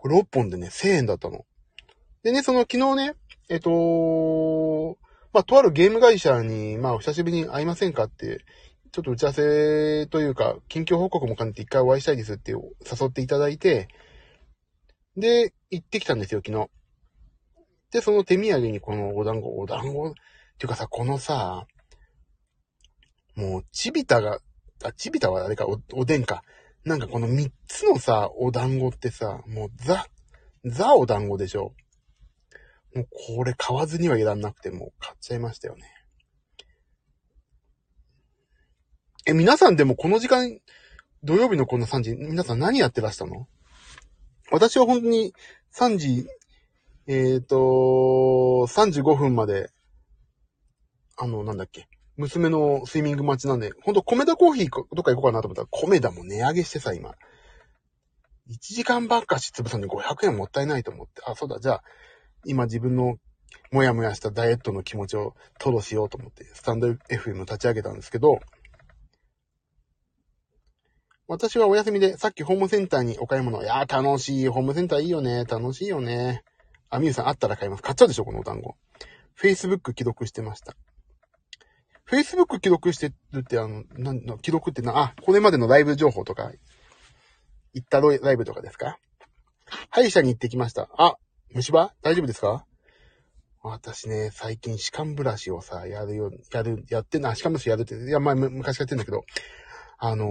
[0.00, 1.46] これ6本でね、1000円だったの。
[2.24, 3.14] でね、その昨日ね、
[3.48, 4.98] えっと、
[5.32, 8.44] まあ、とあるゲーム会社に、まあ、お久しぶりに会いませんかって、
[8.90, 12.60] ちょっと打ち合わせというか、近況報告も兼ねて一回お会いしたいですって誘
[13.08, 13.88] っていただいて、
[15.16, 16.68] で、行ってきたんですよ、昨日。
[17.94, 20.12] で、その手土産にこのお団子、お団子、っ
[20.58, 21.64] ていうかさ、このさ、
[23.36, 24.40] もう、ちびたが、
[24.82, 26.42] あ、ちびたはあれか、お、おでんか。
[26.84, 30.06] なんかこの三つのさ、お団子ってさ、もうザ、
[30.64, 31.72] ザお団子でしょ。
[32.96, 35.84] もうこれ買わずにはいらんなくて、もう買っちゃいましたよね。
[39.24, 40.58] え、皆さんでもこの時間、
[41.22, 43.46] 土曜日のこの3時、皆さん何やってらしたの？
[44.50, 45.32] 私は本当に
[45.72, 46.26] 3時、
[47.06, 49.70] えっ、ー、と、35分まで、
[51.16, 51.86] あの、なんだっけ、
[52.16, 57.14] 娘のスイミング待ちなんで、ほんと、米田コーヒーとか行こうかなと思ったら、米田も値上げしてさ、今。
[58.50, 61.22] 1時間ばっかし潰すのに500円もったいないと思って。
[61.26, 61.84] あ、そうだ、じゃあ、
[62.44, 63.16] 今自分の
[63.70, 68.40] もやもやしたダイエットの気持ちを吐露しようと思って、スタンド FM 立ち上げたんですけど、
[71.26, 73.62] 私はお休みで、さっきホームセンターにお買い物。
[73.62, 74.48] いやー楽しい。
[74.48, 75.44] ホームセンターいいよね。
[75.44, 76.42] 楽しいよね。
[76.94, 77.82] あ、みゆさんあったら買います。
[77.82, 78.76] 買っちゃうでしょこのお団子。
[79.40, 80.76] Facebook 既読してました。
[82.08, 86.52] Facebook 既読してるって、あの、なんの、既読ってな、あ、これまでのライブ情報とか、
[87.72, 88.98] 行ったライブとかですか？
[89.90, 90.88] 歯医者に行ってきました。
[90.96, 91.16] あ、
[91.50, 91.92] 虫歯？
[92.02, 92.64] 大丈夫ですか？
[93.62, 99.24] 私ね、最近歯間ブラシをさ、やるよ、やる、やってな、歯間ブラシやるって、いや、まあ、昔やってんだけど、
[99.98, 100.28] あのー、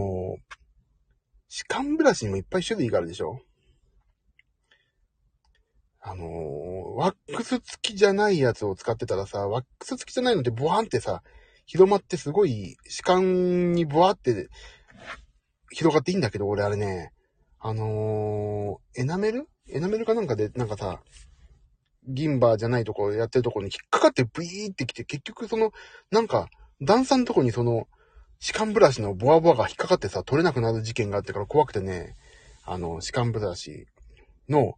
[1.50, 3.40] 歯間ブラシにもいっぱい種類があるでしょ？
[6.06, 6.30] あのー、
[6.96, 11.24] ワックス付きじゃないやつを使ってたらさ、ワックス付きじゃないのってボワンってさ、
[11.66, 14.50] 広まってすごい歯間にボワって
[15.72, 17.14] 広がっていいんだけど、俺あれね、
[17.60, 19.48] あのー、エナメル？
[19.70, 21.02] エナメルかなんかで、なんかさ、
[22.06, 25.72] 銀歯じゃないとこやってるとこに引っかかってブイーってきて、結局その、
[26.12, 26.50] なんか、
[26.82, 27.88] 段差のとこにその、
[28.40, 32.18] 歯間ブラシのボワボワが引っかかってさ、取れなくなる事件があってから怖くてね、
[32.66, 33.86] あの、歯間ブラシ
[34.50, 34.74] の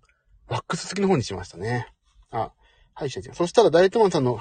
[0.48, 1.88] ワックス付きの方にしましたね。
[2.32, 2.52] あ、
[2.94, 4.40] はい、しゃそしたらダイエットマンさんの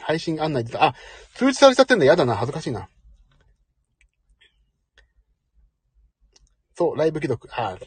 [0.00, 0.84] 配信案内でた。
[0.84, 0.94] あ、
[1.34, 2.04] 通知されちゃってんだ。
[2.04, 2.34] やだな。
[2.36, 2.88] 恥ずかしいな。
[6.76, 7.48] そう、ライブ既読。
[7.54, 7.78] あ、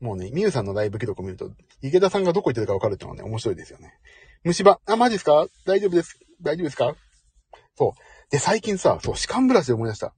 [0.00, 3.94] もうね、みゆさんのライブ記録を見ると、池田さんがどこ行ってるかわかるってのはね、面白いですよね。
[4.42, 4.80] 虫歯。
[4.86, 5.46] あ、マジですか？
[5.64, 6.18] 大丈夫です。
[6.42, 6.96] 大丈夫ですか？
[7.76, 8.30] そう。
[8.30, 10.12] で、最近さ、そう、歯間ブラシで思い出した。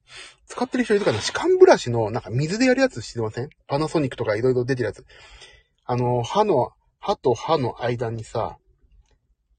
[0.47, 1.21] 使ってる人いるかな？
[1.21, 3.51] 歯間ブラシの、なんか水でやるやつ知ってません？
[3.69, 5.05] パナソニックとか色々出てるやつ。
[5.87, 8.59] あの、歯の、歯と歯の間にさ、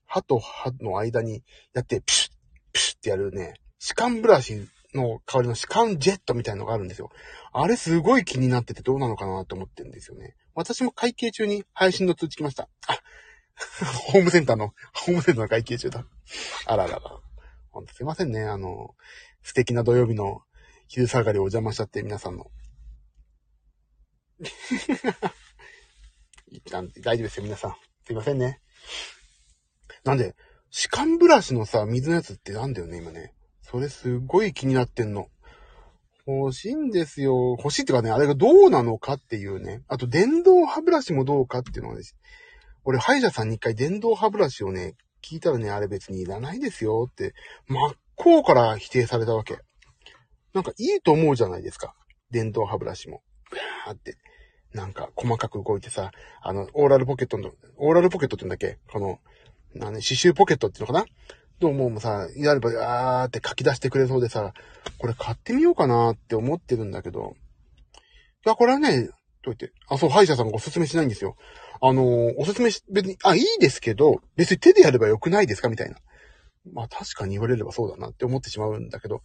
[0.05, 2.33] 歯と歯の間にやって、プシュッ、
[2.73, 7.09] プシュッってやるね、歯間ブラシの代わりの歯間ジェットみたいなのがあるんですよ。
[7.53, 10.35] あれすごい気になっててどうなのかなと思ってるんですよね。
[10.53, 12.67] 私も会計中に配信の通知来ました。
[12.87, 12.99] あ、
[14.11, 16.05] ホームセンターの、ホームセンターの会計中だ。
[16.65, 17.01] あららら。
[17.71, 18.43] ほんとすいませんね。
[18.43, 18.95] あの、
[19.43, 20.41] 素敵な土曜日の
[20.87, 22.51] 昼下がりお邪魔しちゃって、皆さんの。
[26.71, 27.75] 大丈夫ですよ、皆さん。
[28.05, 28.61] すいませんね。
[30.03, 30.35] なんで、
[30.69, 33.33] 歯間ブラシのさ、水のやつってなんだよね、今ね。
[33.61, 35.27] それすごい気になってんの。
[36.25, 37.55] 欲しいんですよ。
[37.57, 39.81] 欲しいってかね、あれがどうなのかっていうね。
[39.87, 42.01] あと、電動歯ブラシもどうかっていうのはね、
[42.83, 47.33] 俺、歯医者さんに一回電動歯ブラシをね、聞いたらね、あれ別にいらないですよって、
[47.67, 49.59] 真っ向から否定されたわけ。
[50.53, 51.95] なんかいいと思うじゃないですか。
[52.31, 53.21] 電動歯ブラシも。
[53.49, 54.17] ブーって。
[54.77, 56.11] なんか細かく動いてさ、
[56.41, 58.77] あの、オーラルポケットの、オーラルポケットって言うんだっけ？
[58.91, 59.19] この、
[59.73, 61.05] な刺繍ポケットっていうのかな？
[61.59, 62.69] どうももさ、やれば、
[63.21, 64.53] あーって書き出してくれそうでさ、
[64.99, 67.35] これ買ってみようかなって思ってるんだけど、
[68.45, 69.13] いや、これはね、と
[69.45, 71.35] 言って、あ、そう、歯医者さんがおすすめしないんですよ。
[71.81, 75.69] あのー、おすすめし、別に、あ、いいですけど、別に手でやればよくないですか？
[75.69, 75.97] みたいな。
[76.71, 79.21] まあ確かに言われればそうだなって思ってしまうんだけど、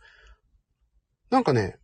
[1.28, 1.76] なんかね、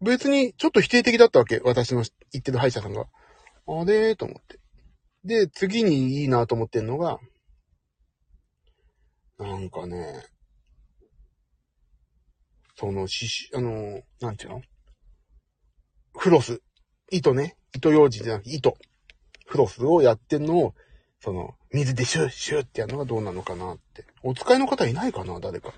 [0.00, 1.60] 別にちょっと否定的だったわけ。
[1.64, 3.06] 私の言ってる歯医者さんが。
[3.68, 4.60] あれーと思って。
[5.24, 7.18] で、次にいいなと思ってんのが、
[9.38, 10.24] なんかね、
[12.78, 14.62] その、しし、あの、なんていうの？
[16.18, 16.60] フロス。
[17.10, 17.56] 糸ね。
[17.74, 18.76] 糸用紙じゃなくて糸。
[19.46, 20.74] フロスをやってんのを、
[21.20, 24.04] その、水でシュッシュッってやるのがどうなのかなって。
[24.22, 25.40] お使いの方いないかな？
[25.40, 25.72] 誰か。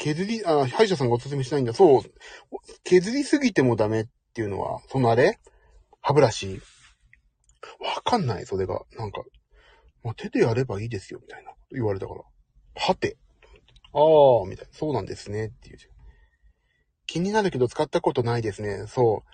[0.00, 1.74] 削り、あ、歯医者さんがおすすめしないんだ。
[1.74, 2.02] そう。
[2.84, 5.38] 削りすぎてもダメっていうのは、そのあれ？
[6.00, 6.58] 歯ブラシ
[7.78, 8.80] わかんない、それが。
[8.96, 9.22] なんか、
[10.02, 12.22] まあ、手でやればいいですよ、みたいな言われたから。
[12.76, 13.18] はて。
[13.92, 14.72] ああ、みたいな。
[14.72, 15.78] そうなんですね、っていう。
[17.06, 18.86] 気になるけど使ったことないですね。
[18.86, 19.30] そう。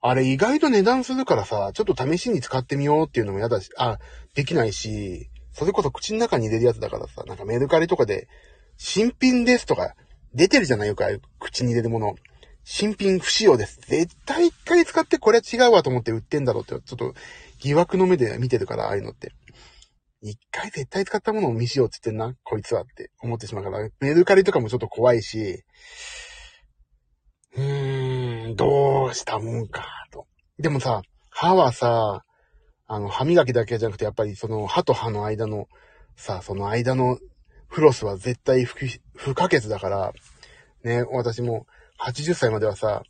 [0.00, 3.98] あれ意外と値段するからさ、ちょっと試しに使ってみようっていうのも嫌だし、あ、
[4.34, 8.26] できないし、それこそ口の中に入れるやつだからさ、なんかメルカリとかで、
[8.76, 9.94] 新品ですとか、
[10.34, 11.06] 出てるじゃないよか、
[11.38, 12.14] 口に入れるもの。
[12.64, 13.78] 新品不使用です。
[13.86, 17.14] 絶対一回使ってこれは違うわと思って売ってんだろうって、ちょっと
[17.60, 19.32] 疑惑の目で見てるから、ああいうのって。
[20.20, 25.64] 一回絶対使ったものを見しようって言ってんな、こいつはって思ってしまうから、メルカリとかもちょっと怖いし、
[27.54, 30.26] うーん、どうしたもんか、と。
[30.58, 32.24] でもさ、歯はさ、
[32.88, 35.68] あの、歯磨きだけじゃなくて、やっぱりその歯と歯の間の、
[36.16, 37.18] さ、その間の
[37.76, 38.74] フロスは絶対不
[39.16, 40.12] 不可欠だから、
[40.82, 41.66] ね、私も
[42.00, 43.02] 80歳まではさ、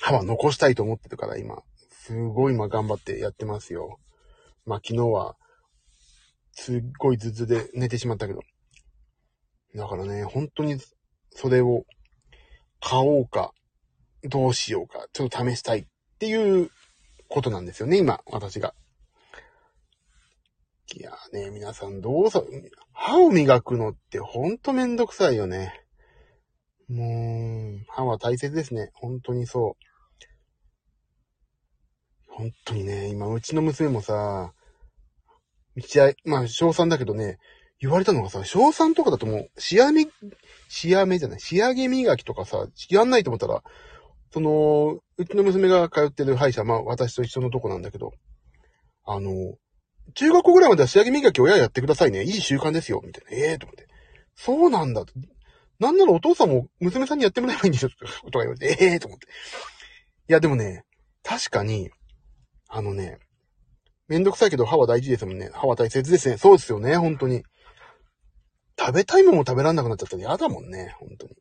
[0.00, 1.62] 歯は残したいと思ってるから、今。
[1.90, 3.98] すごい今頑張ってやってますよ。
[4.64, 5.36] まあ昨日は、
[6.52, 8.40] すっごい頭痛で寝てしまったけど。
[9.74, 10.78] だからね、本当に
[11.28, 11.84] それを
[12.80, 13.52] 買おうか、
[14.24, 15.84] どうしようか、ちょっと試したいっ
[16.18, 16.70] ていう
[17.28, 18.72] ことなんですよね、今、私が。
[20.94, 22.42] いやーね、皆さんどうさ、
[22.92, 25.72] 歯を磨くのってほんとめんどくさいよね。
[26.88, 28.90] もう、歯は大切ですね。
[28.94, 29.84] 本当にそう。
[32.28, 34.52] 本当にね、今、うちの娘もさ、
[35.76, 37.38] 道合い、まあ、小3だけどね、
[37.80, 40.06] 言われたのがさ、小3とかだともう、仕上げ、
[40.68, 43.62] 仕上げじゃない、仕上げ磨きとかさ、やんないと思ったら、
[44.30, 48.12] その、うちの娘が通ってる歯医者、まあ私と一緒のとこなんだけど、
[49.04, 49.30] あの、
[50.14, 52.22] 中学校ぐらいまでは仕上げ磨き親やってくださいね。
[52.22, 53.02] いい習慣ですよ。
[53.04, 53.46] みたいな。
[53.46, 53.88] ええー、と思って。
[54.34, 55.04] そうなんだ。
[55.78, 58.06] なんならお父さんも娘さんにやってもらえばいいんでしょとか
[58.40, 59.26] 言われて、ええー、と思って。
[59.26, 60.84] いや、でもね、
[61.22, 61.90] 確かに、
[62.68, 63.18] あのね、
[64.08, 65.50] めんどくさいけど歯は大事ですもんね。
[65.52, 66.36] 歯は大切ですね。
[66.36, 67.42] そうですよね、本当に。
[68.78, 71.34] 食べたいものも食べらんなくなっちゃったら嫌だもんね、本当に。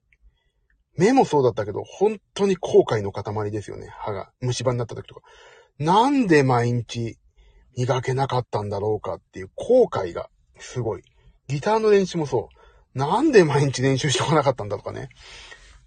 [0.97, 4.31] 目もそうだったけど、本当に後悔の塊ですよね、歯が。
[4.41, 5.21] 虫歯になった時とか。
[5.79, 7.17] なんで毎日
[7.77, 10.29] 磨けなかったんだろうかっていう後悔が
[10.59, 11.03] すごい。
[11.47, 12.49] ギターの練習もそ
[12.95, 12.97] う。
[12.97, 15.09] なんで毎日練習してこなかったんだとかね。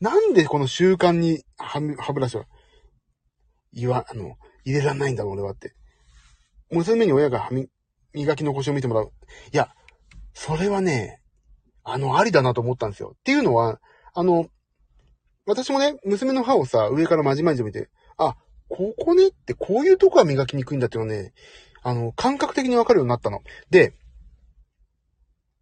[0.00, 1.80] なんでこの習慣に歯
[2.12, 2.44] ブラシは、
[3.72, 5.74] 言わ、あの、入れらんないんだろう、俺はって。
[6.70, 7.48] 娘に親が
[8.12, 9.12] 磨き残しを見てもらう。
[9.52, 9.68] いや、
[10.32, 11.20] それはね、
[11.84, 13.12] あの、ありだなと思ったんですよ。
[13.18, 13.80] っていうのは、
[14.14, 14.46] あの、
[15.46, 18.36] 私もね、娘の歯をさ、上からまじまじ見て、あ、
[18.68, 21.34] ここねってこういうとこは磨きにくいんだっていうのね、
[21.84, 23.42] あの、感覚的にわかるようになったの。
[23.70, 23.94] で、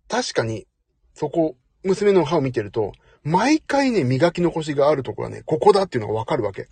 [0.09, 0.67] 確かに、
[1.15, 2.93] そこ、娘の歯を見てると、
[3.25, 6.69] 毎回ね、磨き残しがあるとこはね、ここだっていうのがわかるわけ。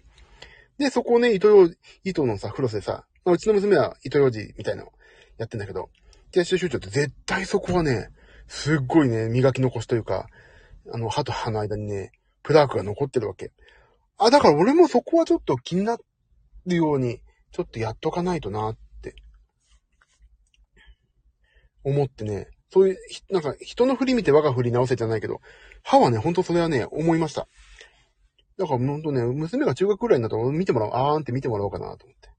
[0.79, 1.69] で、そこをね、糸よ、
[2.05, 4.93] 糸のさ、フロスでさ、まあ、うちの娘は糸ようじみたいなの
[5.37, 5.91] やってんだけど、
[6.31, 8.09] 手足集長って絶対そこはね、
[8.47, 10.29] すっごいね、磨き残しというか、
[10.93, 12.13] あの、歯と歯の間にね、
[12.45, 13.53] プラークが残ってるわけ。
[14.17, 15.99] あ、だから俺もそこはちょっと気にな
[16.67, 17.21] るように、
[17.53, 18.77] ちょっとやっとかないとなっ、
[21.85, 22.99] 思ってね、そういう、
[23.31, 25.41] なんか人の振り見て我が振り直せじゃないけど、
[25.83, 27.49] 歯はね、ほんとそれはね、思いました。
[28.59, 32.31] だからほんとね、娘が中学ぐらいになったら見てもらおう、あーんって見てもらおうかなと思って。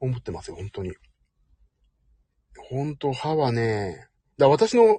[0.00, 0.92] 思ってますよ、本当に。
[2.70, 4.98] ほんと歯はね、だ私の、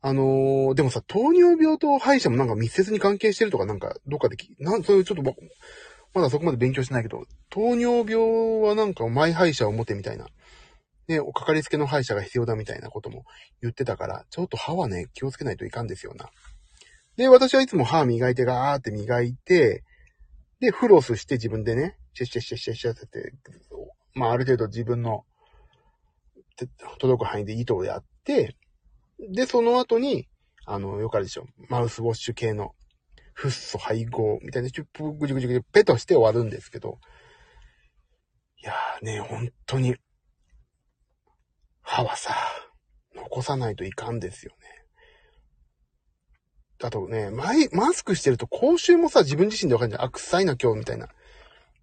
[0.00, 5.34] あのー、でもさ、糖尿病と歯医者もなんか密接に関係してるとかなんか、どっかでき、なん、そういうちょっと、
[6.12, 10.26] まだそこまで勉強してないけど、糖尿病はなんかマイ歯医者を持てみたいな。
[11.08, 13.24] ね、おかかりつけの歯医者が必要だみたいなことも
[13.60, 16.30] 言ってたから、ちょっと歯はね、気をつけないといかんですよな。
[17.16, 19.84] で、私はいつも歯磨いてガーって磨いて、
[20.60, 23.32] で、フロスして自分でね、シェシェシェシェシェって、
[24.14, 25.24] まあある程度自分の
[26.98, 28.56] 届く範囲で糸をやって、
[29.18, 30.28] で、その後に、
[30.66, 31.46] あの、よくあるでしょ。
[31.68, 32.74] マウスウォッシュ系の、
[33.34, 36.98] フッ素配合みたいな、チュップぐじぐじぐじペとして終わるんですけど、
[38.62, 39.96] いやーね、本当に、
[41.84, 42.34] 歯はさ、
[43.14, 44.56] 残さないといかんですよね。
[46.82, 50.04] あとね、マイマスクしてると口臭もさ、自分自身でわかるじゃん。
[50.04, 51.08] あ、臭いな今日みたいな。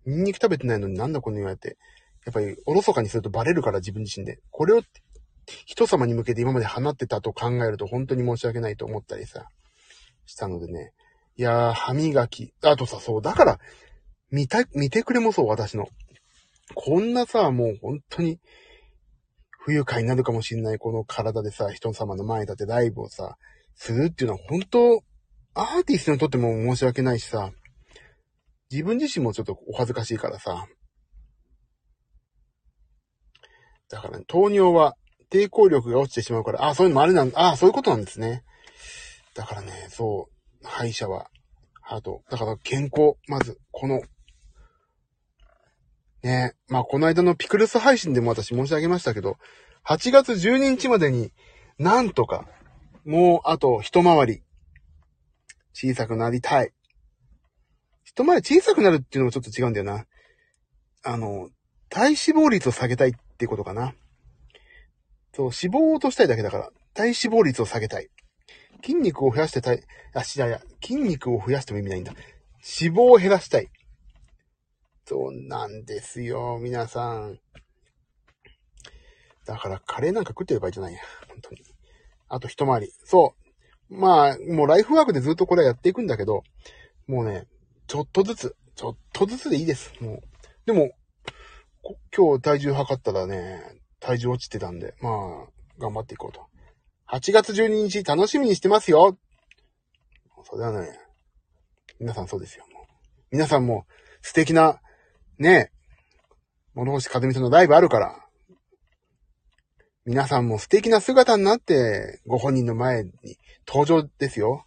[0.06, 1.78] ニンニク食べてないのになんだこの言われて。
[2.26, 4.40] やっぱり、おろそかにするとバレるから自分自身で。
[4.52, 4.82] これを
[5.66, 9.48] 人様に向けて今まで放ってたと考えると本当に申し訳ないと思ったりさ、
[10.26, 10.92] したのでね。
[11.38, 12.54] いやー、歯磨き。
[12.62, 13.60] あとさ、そう、だから、
[14.30, 15.88] 見た、見てくれもそう、私の。
[16.76, 18.40] こんなさ、もう本当に、
[19.64, 23.38] 不愉快になるかもしれないこの体でさ、人様の前だってライブをさ、
[23.76, 25.04] するっていうのは本当、
[25.54, 27.52] アーティストにとっても申し訳ないしさ、
[28.72, 30.66] 自分自身もちょっとお恥ずかしいからさ。
[33.90, 34.96] だから、ね、糖尿は
[35.30, 38.44] 抵抗力が落ちてしまうから、あ、そういうのもあれなんあ、そういうことなんですね。
[39.36, 41.28] だからね、そう、歯医者は、
[41.82, 42.22] ハート。
[42.30, 44.02] だから健康、まず、この、
[46.24, 49.38] ねまあこの間のピクルス配信でも私申し上げましたけど、
[49.86, 51.32] 8月12日までに、
[51.80, 52.46] なんとか、
[53.06, 54.44] もうあと一回り、
[55.74, 56.72] 小さくなりたい。
[58.04, 60.06] 一回り小さくなるっていうのもちょっと違うんだよな。
[61.04, 61.50] あの、
[61.90, 63.94] 体脂肪率を下げたいっていうことかな。
[65.34, 68.10] そう、脂肪を落としたいだけだから、体脂肪率を下げたい。
[68.84, 69.82] 筋肉を増やしてたい、
[70.14, 72.14] あ、しだや、筋肉を増やしても意味ないんだ。
[72.80, 73.70] 脂肪を減らしたい。
[75.12, 77.38] そうなんですよ、皆さん。
[79.46, 81.02] だから、カレーなんか食ってる場合じゃないや。
[81.28, 81.64] 本当に。
[82.30, 82.94] あと一回り。
[83.04, 83.36] そ
[83.90, 83.94] う。
[83.94, 86.44] まあ、もうライフワークでずっとこれはやっていくんだけど、
[87.08, 87.46] もうね、
[87.88, 89.94] ちょっとずつ、ちょっとずつでいいです。
[90.00, 90.22] もう。
[90.66, 90.94] でも、
[92.16, 93.62] 今日体重測ったらね、
[94.00, 95.14] 体重落ちてたんで、まあ、
[95.78, 96.48] 頑張っていこうと。
[97.12, 99.18] 8月12日楽しみにしてますよ
[100.50, 100.88] それはね、
[102.00, 102.64] 皆さんそうですよ。
[103.30, 103.86] 皆さんも
[104.22, 104.80] 素敵な、
[105.42, 105.72] ね、
[106.76, 108.16] 物干し風見さんのライブあるから、
[110.06, 113.12] 皆さんも素敵な姿になって、ご本人の前に
[113.68, 114.66] 登場ですよ。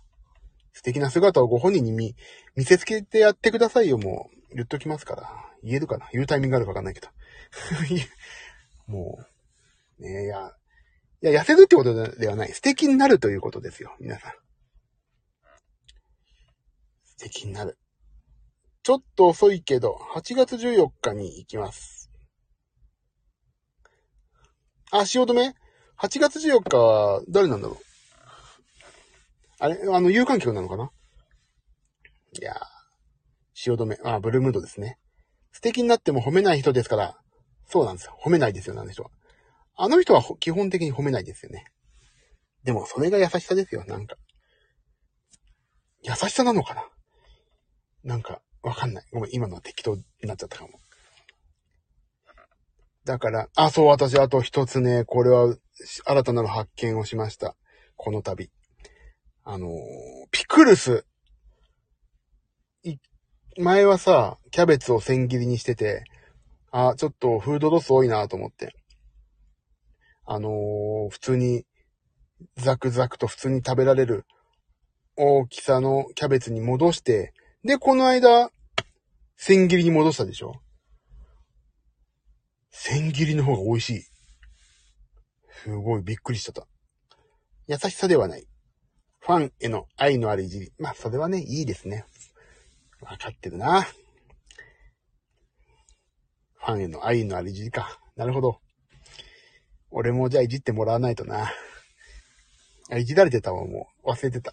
[0.73, 2.17] 素敵な姿をご本人に見、
[2.57, 4.57] 見せつけてやってくださいよ、もう。
[4.57, 5.31] 言っときますから。
[5.63, 6.09] 言えるかな？
[6.13, 7.09] 言うタイミングあるかわかんないけど。
[8.87, 9.19] も
[9.99, 10.53] う、ねえ、いや、
[11.23, 12.53] いや、痩せるってことではない。
[12.53, 14.33] 素敵になるということですよ、皆さん。
[17.05, 17.79] 素敵になる。
[18.85, 22.11] ちょっと遅いけど、8月14日に行きます。
[24.93, 25.41] あ、汐留
[25.99, 27.79] ?8 月14日は誰なんだろう？
[29.59, 29.79] あれ？
[29.91, 30.91] あの、有観客なのかな？
[32.39, 32.57] いやー、
[33.55, 33.99] 汐留。
[34.05, 34.99] あ、ブルームードですね。
[35.53, 37.17] 素敵になっても褒めない人ですから、
[37.67, 38.19] そうなんですよ。
[38.23, 39.11] 褒めないですよ、あの人は。
[39.77, 41.65] あの人は基本的に褒めないですよね。
[42.65, 44.17] でも、それが優しさですよ、なんか。
[46.03, 46.87] 優しさなのかな？
[48.03, 49.05] なんか、わかんない。
[49.13, 50.81] ごめん、今のは適当になっちゃったかも。
[53.05, 55.55] だから、あ、そう、私、あと一つね、これは、
[56.07, 57.57] 新たなる発見をしました。
[57.97, 58.51] この度。
[59.45, 59.71] あのー、
[60.31, 61.05] ピクルス。
[63.57, 66.05] 前はさ、キャベツを千切りにしてて、
[66.73, 68.75] あ、ちょっとフードロス多いなと思って。
[70.25, 71.67] あのー、普通に、
[72.57, 74.25] ザクザクと普通に食べられる
[75.17, 78.51] 大きさのキャベツに戻して、で、この間、
[79.37, 80.55] 千切りに戻したでしょ？
[82.71, 84.03] 千切りの方が美味しい。
[85.63, 86.67] すごいびっくりしちゃった。
[87.67, 88.47] 優しさではない。
[89.21, 90.73] ファンへの愛のあるいじり。
[90.79, 92.05] まあ、それはね、いいですね。
[93.01, 93.83] わかってるな。
[93.83, 97.99] ファンへの愛のあるいじりか。
[98.17, 98.61] なるほど。
[99.91, 101.51] 俺もじゃあいじってもらわないとな。
[102.99, 104.11] いじられてたわ、もう。
[104.11, 104.53] 忘れてた。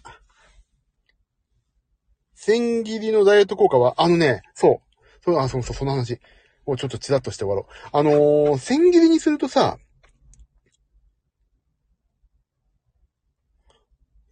[2.44, 5.24] 千切りのダイエット効果は、あのね、そう。
[5.24, 6.18] そう、あ、そうそう、その話。
[6.66, 7.96] をちょっとチラッとして終わろう。
[7.96, 9.78] あのー、千切りにするとさ、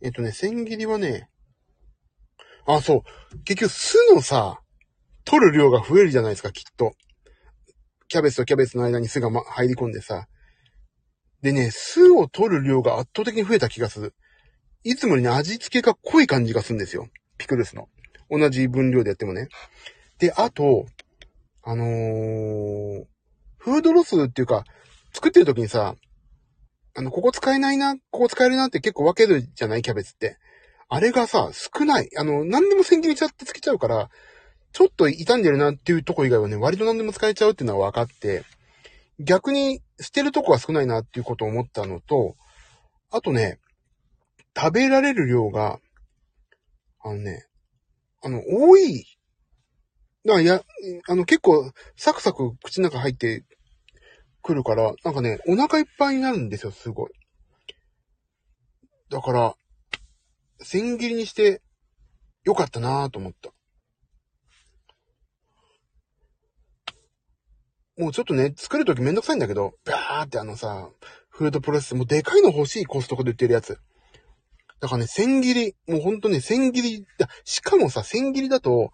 [0.03, 1.29] えっとね、千切りはね、
[2.67, 3.39] あ、そう。
[3.45, 4.61] 結局、巣のさ、
[5.25, 6.95] 取る量が増えるじゃないですか、きっと。
[8.09, 10.27] キャベツとキャベツの間に巣が、ま、入り込んでさ。
[11.43, 14.15] でね、巣を取る量が圧倒的に増えた気がする。
[14.83, 17.07] いつもにね、味付けが濃い感じがするんですよ。
[17.39, 17.89] ピクルスの。
[18.31, 19.49] 同じ分量でやってもね。
[20.19, 20.87] で、あと、
[21.63, 23.05] あのー、
[23.59, 24.65] フードロスっていうか、
[25.13, 25.97] 作ってる時にさ、
[26.97, 29.83] あの、ここ使えないな、ここ使えるなって結構分けるじゃない？
[29.83, 30.39] キャベツって。
[30.89, 32.09] あれがさ、少ない。
[32.19, 34.11] あの、何でも千切りちゃってつけちゃうから、
[34.73, 38.45] ちょっと傷んでるなっていうとこ以外はね、割と何でも使えちゃうっていうのは分かって、
[39.19, 42.35] 逆に捨てるとこは少ないなっていうことを思ったのと、
[43.11, 43.59] あとね、
[44.57, 45.79] 食べられる量が、
[47.03, 47.45] あのね、
[48.23, 49.05] あの、多い。
[50.25, 50.63] だからや、
[51.09, 53.45] あの結構サクサク口の中入って
[54.43, 57.11] くるから、なんかね、お腹いっぱいになるんですよ、すごい。
[59.09, 59.55] だから、
[60.63, 61.63] 千切りにして
[62.45, 63.51] よかったなぁと思った。
[67.97, 70.91] もうちょっとね、作るときめんどくさいんだけど、バーってあのさ、
[71.29, 73.79] フードプロセス、もうでかいの欲しいコストコで売ってるやつ。
[74.81, 77.07] だからね、千切り、もうほんとね、千切り、
[77.45, 78.93] しかもさ、千切りだと、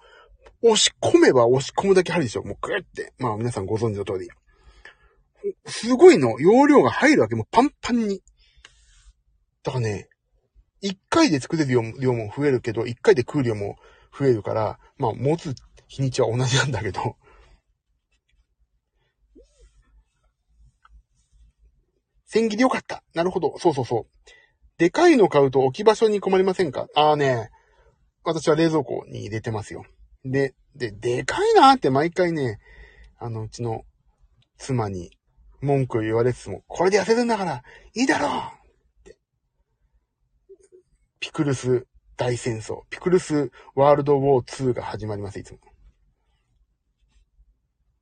[0.62, 2.42] 押し込めば押し込むだけ入るでしょ。
[2.42, 3.12] もうグーって。
[3.18, 4.28] まあ皆さんご存知の通り。
[5.66, 7.36] すごいの、容量が入るわけ。
[7.36, 8.22] もうパンパンに。
[9.62, 10.08] だからね、
[10.80, 11.70] 一回で作れる
[12.00, 13.76] 量も増えるけど、一回で食う量も
[14.18, 15.54] 増えるから、まあ持つ
[15.86, 17.16] 日にちは同じなんだけど、
[22.26, 23.04] 千切りよかった。
[23.14, 23.56] なるほど。
[23.58, 24.06] そうそうそう。
[24.78, 26.86] でかいの買うと置き場所に困りませんか？
[26.94, 27.50] ああね、
[28.24, 29.84] 私は冷蔵庫に入れてますよ。
[30.24, 32.58] で、で、でかいなーって毎回ね、
[33.18, 33.84] あの、うちの
[34.58, 35.10] 妻に
[35.62, 37.62] 文句言われつつも、これで痩せるんだから、
[37.94, 38.30] いいだろう
[39.00, 39.16] って。
[41.20, 41.86] ピクルス
[42.18, 45.58] 大戦争、ピクルスワールドウォー2が始まります、いつも。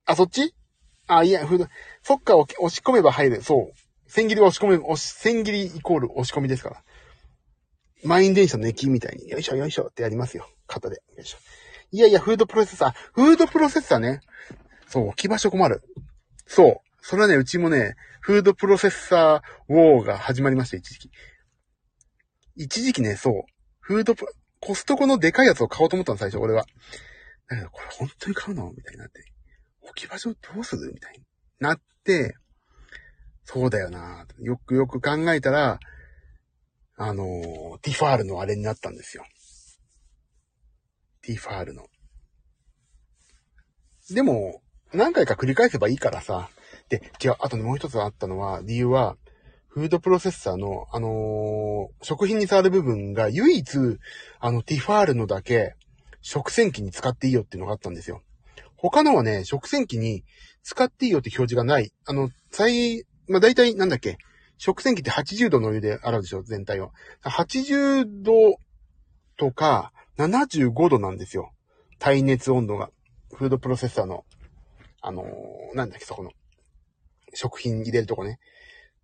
[0.07, 0.55] あ、そっち？
[1.07, 1.67] あ、いや、フード、
[2.03, 3.43] そっか、押し込めば入る。
[3.43, 3.73] そう。
[4.07, 6.83] 千切りは押し込め、押し、千切りイコール押し込みですから。
[8.05, 10.49] 満員電車の駅みたいに、よいしょよいしょってやりますよ。
[10.67, 10.97] 肩で。
[10.97, 11.39] よいしょ。
[11.91, 12.93] いやいや、フードプロセッサー。
[13.13, 14.21] フードプロセッサーね。
[14.87, 15.83] そう、置き場所困る。
[16.47, 16.77] そう。
[17.01, 21.11] それはね、うちもね、フードプロセッサーウォーが始まりました、一時期。
[22.57, 23.43] 一時期ね、そう。
[23.81, 24.27] フードプ、
[24.61, 26.65] コストコのでかいやつを買おうと思ったの、最初、俺は。
[27.49, 28.73] だけど、これ本当に買うの？
[28.75, 29.25] みたいになって。
[29.83, 30.93] 置き場所どうする？
[30.93, 31.25] みたいに
[31.61, 32.35] なって、
[33.45, 35.79] そうだよなよくよく考えたら、
[36.97, 39.25] あの、ティファールのあれになったんですよ。
[41.23, 41.87] ティファールの。
[44.11, 46.51] でも、何回か繰り返せばいいからさ。
[46.89, 49.17] で、違う、あとね、もう一つあったのは、理由は、
[49.69, 53.99] フードプロセッサーの、あのー、食品に触る部分が唯一、
[54.39, 55.75] あの、ティファールのだけ、
[56.21, 58.23] 食洗機に使っていいよっていうのがあったんですよ。
[58.77, 60.25] 他のはね、食洗機に
[60.63, 61.93] 使っていいよって表示がない。
[62.07, 64.19] あの、最、まあ、大体なんだっけ、
[64.59, 66.93] 食洗機って80度のお湯で洗うでしょ、全体を。
[67.25, 68.57] 80度
[69.37, 71.53] とか75度なんですよ。
[71.99, 72.91] 耐熱温度が。
[73.35, 74.25] フードプロセッサーの、
[75.01, 76.31] あのー、なんだっけ、そこの。
[77.35, 78.39] 食品入れるとこね。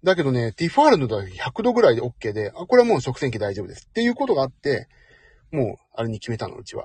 [0.05, 3.87] だけどね、ティファールのだけ100度ぐらいで OK で、あ、これはもう食洗機大丈夫です。
[3.89, 4.89] っていうことがあって、
[5.51, 6.85] もう、あれに決めたの、うちは。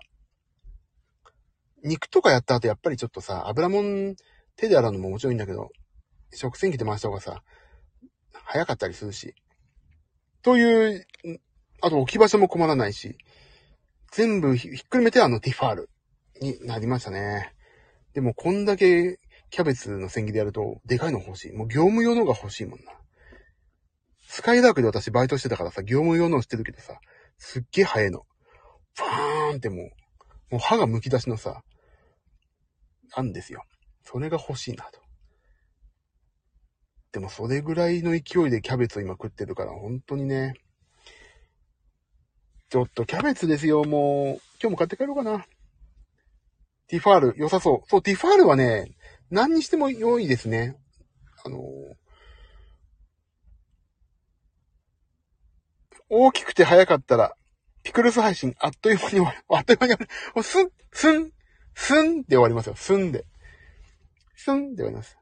[1.83, 4.15] 肉とかやった後、やっぱりちょっとさ、油もん
[4.57, 5.69] 手で洗うのももちろんいいんだけど、
[6.35, 7.43] 食洗機で回した方がさ、
[8.31, 9.35] 早かったりするし。
[10.41, 11.07] という、
[11.81, 13.17] あと置き場所も困らないし、
[14.11, 15.89] 全部ひっくるめてあのティファール
[16.41, 17.53] になりましたね。
[18.13, 19.19] でもこんだけ
[19.49, 21.51] キャベツの千切りやると、でかいの欲しい。
[21.51, 22.91] もう業務用のが欲しいもんな。
[24.27, 26.99] スカイダークで私バイトしてたからさ、業務用のしてるけどさ、
[27.37, 28.25] すっげえ早いの。
[28.93, 29.79] ファーンってもう、
[30.51, 31.63] もう歯が剥き出しのさ、
[33.15, 33.63] なんですよ。
[34.03, 35.04] それが欲しいなと。
[37.15, 40.53] でもそれぐらいの勢いでキャベツを今食ってるから、本当にね。
[42.69, 44.41] ちょっとキャベツですよ、もう。
[44.61, 45.45] 今日も買って帰ろうかな。
[46.87, 47.89] ティファール、良さそう。
[47.89, 48.91] そう、ティファールはね、
[49.31, 50.75] 何にしても良いですね。
[51.45, 51.61] あの
[56.09, 57.33] 大きくて早かったら、
[57.83, 59.45] ピクルス配信、あっという間に終わる。
[59.51, 60.43] あっという間に終わる。
[60.43, 61.31] すん、すん、
[61.75, 62.75] すんで終わりますよ。
[62.75, 63.23] すんで。
[64.35, 65.17] すんで終わります。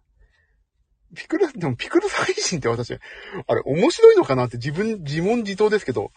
[1.16, 2.98] ピクルス、でもピクルス配信って私、あ
[3.56, 6.12] れ面白いのかなって自分、自問自答ですけど、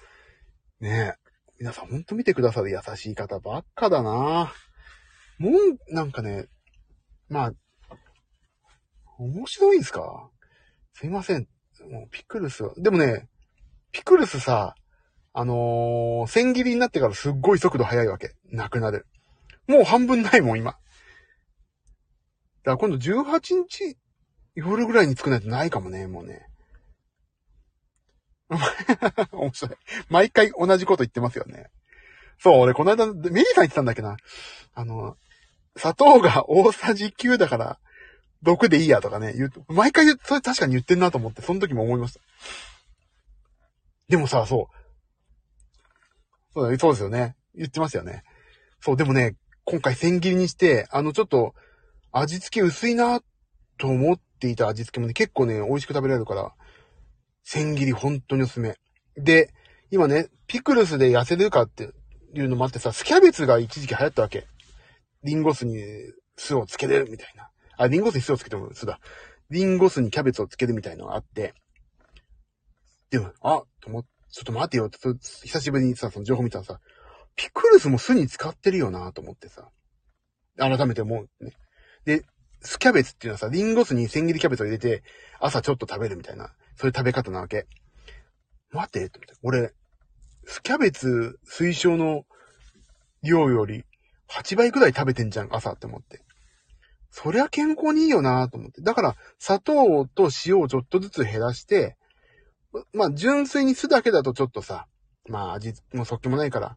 [0.81, 1.27] ねえ。
[1.59, 4.53] 皆さんほんと見てくださる優しい方ばっかだな
[5.39, 6.47] もう、なんかね、
[7.31, 7.53] まあ、
[9.19, 10.31] 面白いんすか？
[10.93, 11.49] すいません。
[11.91, 13.29] もうピクルスは、でもね、
[13.93, 14.75] ピクルスさ、
[15.33, 18.35] あのー、千切りになってからすっごい速度速いわけ。
[18.51, 19.07] なくなる。
[19.67, 20.73] もう半分ないもん、今。
[20.73, 23.97] だから今度18日
[24.57, 26.47] 夜ぐらいに作らないとないかもね、もうね。
[29.33, 29.77] 面白い。
[30.09, 31.67] 毎回同じこと言ってますよね。
[32.39, 34.17] そう、俺この間、メリーさん言ってたんだっけな。
[34.75, 35.17] あの、
[35.77, 37.79] 砂糖が大さじ9だから、
[38.43, 42.21] 毒でいいやとかね、言う、毎回それ確かに言ってんなと思って、その時も思いました。
[44.09, 44.77] でもさ、そう。
[46.55, 47.37] そうだそうですよね。
[47.55, 48.23] 言ってますよね。
[48.81, 49.35] そう、でもね、
[49.65, 51.55] 今回千切りにして、あの、ちょっと、
[52.13, 53.21] 味付け薄いな
[53.79, 56.53] と思っていた味付けもね、結構ね、美味しく食べられるから、
[57.43, 58.77] 千切り本当におすすめ。
[59.17, 59.53] で、
[59.91, 61.91] 今ね、ピクルスで痩せるかって
[62.35, 64.47] いうのもあってさ、スキャベツが一時期流行ったわけ。
[65.23, 65.83] リンゴ酢に
[66.37, 67.51] 酢をつけるみたいな。
[67.77, 69.01] あ、リンゴ酢に酢をつけても酢だ。
[69.51, 71.55] リンゴ酢にキャベツをつけるみたいなのがあって。
[73.11, 74.99] でも、あ、と思っ、ちょっと待てよって、
[75.45, 76.81] 久しぶりにさ、その情報見たらさ、
[77.37, 79.71] ピクルスも酢に使ってるよなと思ってさ。
[80.59, 81.53] 改めて思うね。
[82.05, 82.25] で、
[82.61, 85.03] スキャベツっていうのはさ、リンゴ酢に千切りキャベツを入れて、
[85.41, 87.67] 朝ちょっと食べるみたいな、そういう食べ方なわけ。
[88.71, 89.73] 待て、って俺、
[90.45, 92.25] スキャベツ推奨の
[93.23, 93.85] 量より、
[94.31, 96.23] 8倍くらい食べてんじゃん、朝って思って。
[97.11, 98.83] そりゃ健康にいいよなと思って。
[98.83, 101.97] だから、砂糖と塩をちょっとずつ減らして、
[102.93, 104.87] まあ、純粋に酢だけだとちょっとさ、
[105.29, 106.77] まあ、味もそっけもないから、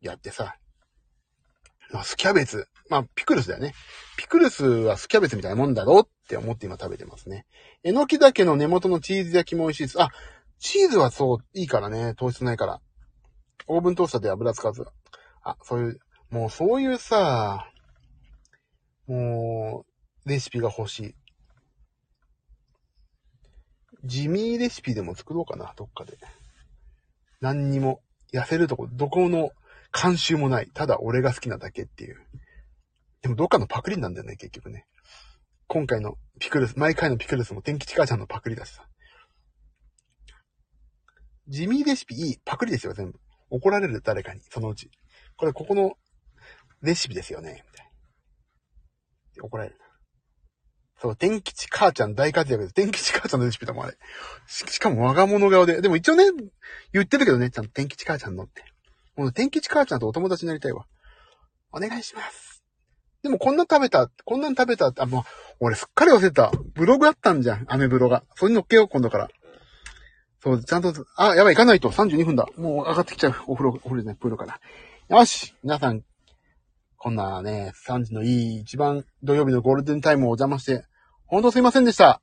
[0.00, 0.56] やってさ、
[1.92, 2.68] まあ、スキャベツ。
[2.88, 3.74] まあ、ピクルスだよね。
[4.16, 7.46] ピクルスはスキャベツみたいなもんだろうって思って今食べてますね。
[7.82, 10.02] えのきだけの根元のチーズ焼きも美味しいです。
[10.02, 10.10] あ、
[10.58, 12.14] チーズはそう、いいからね。
[12.14, 12.80] 糖質ないから。
[13.68, 14.84] オーブントースターで油使わず。
[15.42, 15.98] あ、そういう、
[16.30, 17.70] もうそういうさ、
[19.06, 19.84] も
[20.24, 21.14] う、レシピが欲しい。
[24.04, 26.18] 地味レシピでも作ろうかな、どっかで。
[27.40, 28.00] 何にも、
[28.32, 29.50] 痩せるとこ、どこの
[29.92, 30.70] 監修もない。
[30.72, 32.16] ただ俺が好きなだけっていう。
[33.26, 34.86] でもどっかのパクリなんだよね、結局ね。
[35.66, 38.86] 今回のピクルス、毎回のピクルスも天吉母ちゃんのパクリだしさ。
[41.48, 42.38] 地味レシピいい。
[42.44, 43.18] パクリですよ、全部。
[43.50, 44.92] 怒られる誰かに、そのうち。
[45.36, 45.94] これ、ここの
[46.82, 47.90] レシピですよね、みたい
[49.38, 49.42] な。
[49.42, 49.76] 怒られる。
[51.00, 52.74] そう、天吉母ちゃん大活躍です。
[52.74, 53.96] 天吉母ちゃんのレシピだもん、あれ。
[54.46, 55.80] ししかも我が物顔で。
[55.80, 56.26] でも一応ね、
[56.92, 58.62] 言ってるけどね、ちゃんと天吉母ちゃんのって。
[59.16, 60.86] もう天吉母ちゃんとお友達になりたいわ。
[61.72, 62.45] お願いします。
[63.22, 65.22] でもこんな食べた、こんなの食べたって、あ、もう、
[65.60, 66.52] 俺すっかり忘れた。
[66.74, 67.64] ブログあったんじゃん。
[67.68, 68.22] アメブロが。
[68.34, 69.28] それに乗っけよう、今度から。
[70.42, 71.90] そう、ちゃんと、あ、やばい、行かないと。
[71.90, 72.46] 32分だ。
[72.56, 73.34] もう上がってきちゃう。
[73.46, 74.60] お風呂、お風呂じゃない、プールから。
[75.08, 76.02] よし皆さん、
[76.96, 80.84] こんなね、3時のいい、一番土曜日のゴールデンタイムをお邪魔して、
[81.26, 82.20] ほんとすいませんでした。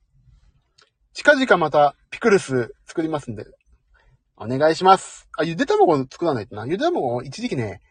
[1.13, 3.45] 近々またピクルス作りますんで、
[4.35, 5.29] お願いします。
[5.37, 6.65] あ、ゆで卵作らないとな。
[6.65, 7.81] ゆで卵一時期ね、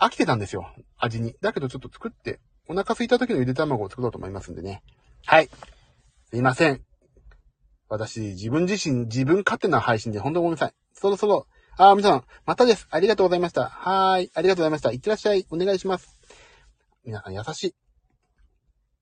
[0.00, 0.72] 飽きてたんですよ。
[0.98, 1.36] 味に。
[1.40, 4.82] だけどちょっと作って、お腹空いた時のゆで卵を作ろうと思いますんでね。
[5.26, 5.50] はい。
[6.30, 6.82] すいません。
[7.88, 10.74] 私、自分自身、自分勝手な配信で本当ごめんなさい。
[10.94, 11.46] そろそろ、
[11.76, 12.86] あー、皆さん、またです。
[12.90, 13.68] ありがとうございました。
[13.68, 14.30] はーい。
[14.34, 14.92] ありがとうございました。
[14.92, 15.46] いってらっしゃい。
[15.50, 16.16] お願いします。
[17.04, 17.74] 皆さん優しい。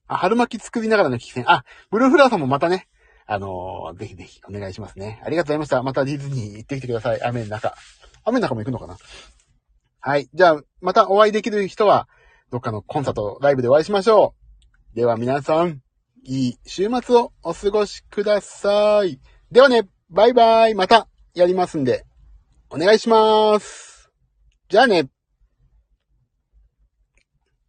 [0.06, 1.44] あ、春巻き作りながらの聞き戦。
[1.50, 2.88] あ、ブルーフラワーさんもまたね、
[3.26, 5.20] あのー、ぜひぜひお願いしますね。
[5.24, 5.82] ありがとうございました。
[5.82, 7.22] またディズニー行ってきてください。
[7.22, 7.74] 雨の中。
[8.24, 8.96] 雨の中も行くのかな？
[10.00, 10.28] はい。
[10.32, 12.08] じゃあ、またお会いできる人は、
[12.50, 14.34] どっかのコンサート、ライブでお会いしましょ
[14.94, 14.96] う。
[14.96, 15.80] では皆さん、
[16.24, 19.20] いい週末をお過ごしください。
[19.50, 20.74] ではね、バイバイ。
[20.74, 22.06] またやりますんで、
[22.70, 24.10] お願いします。
[24.68, 25.08] じゃあね。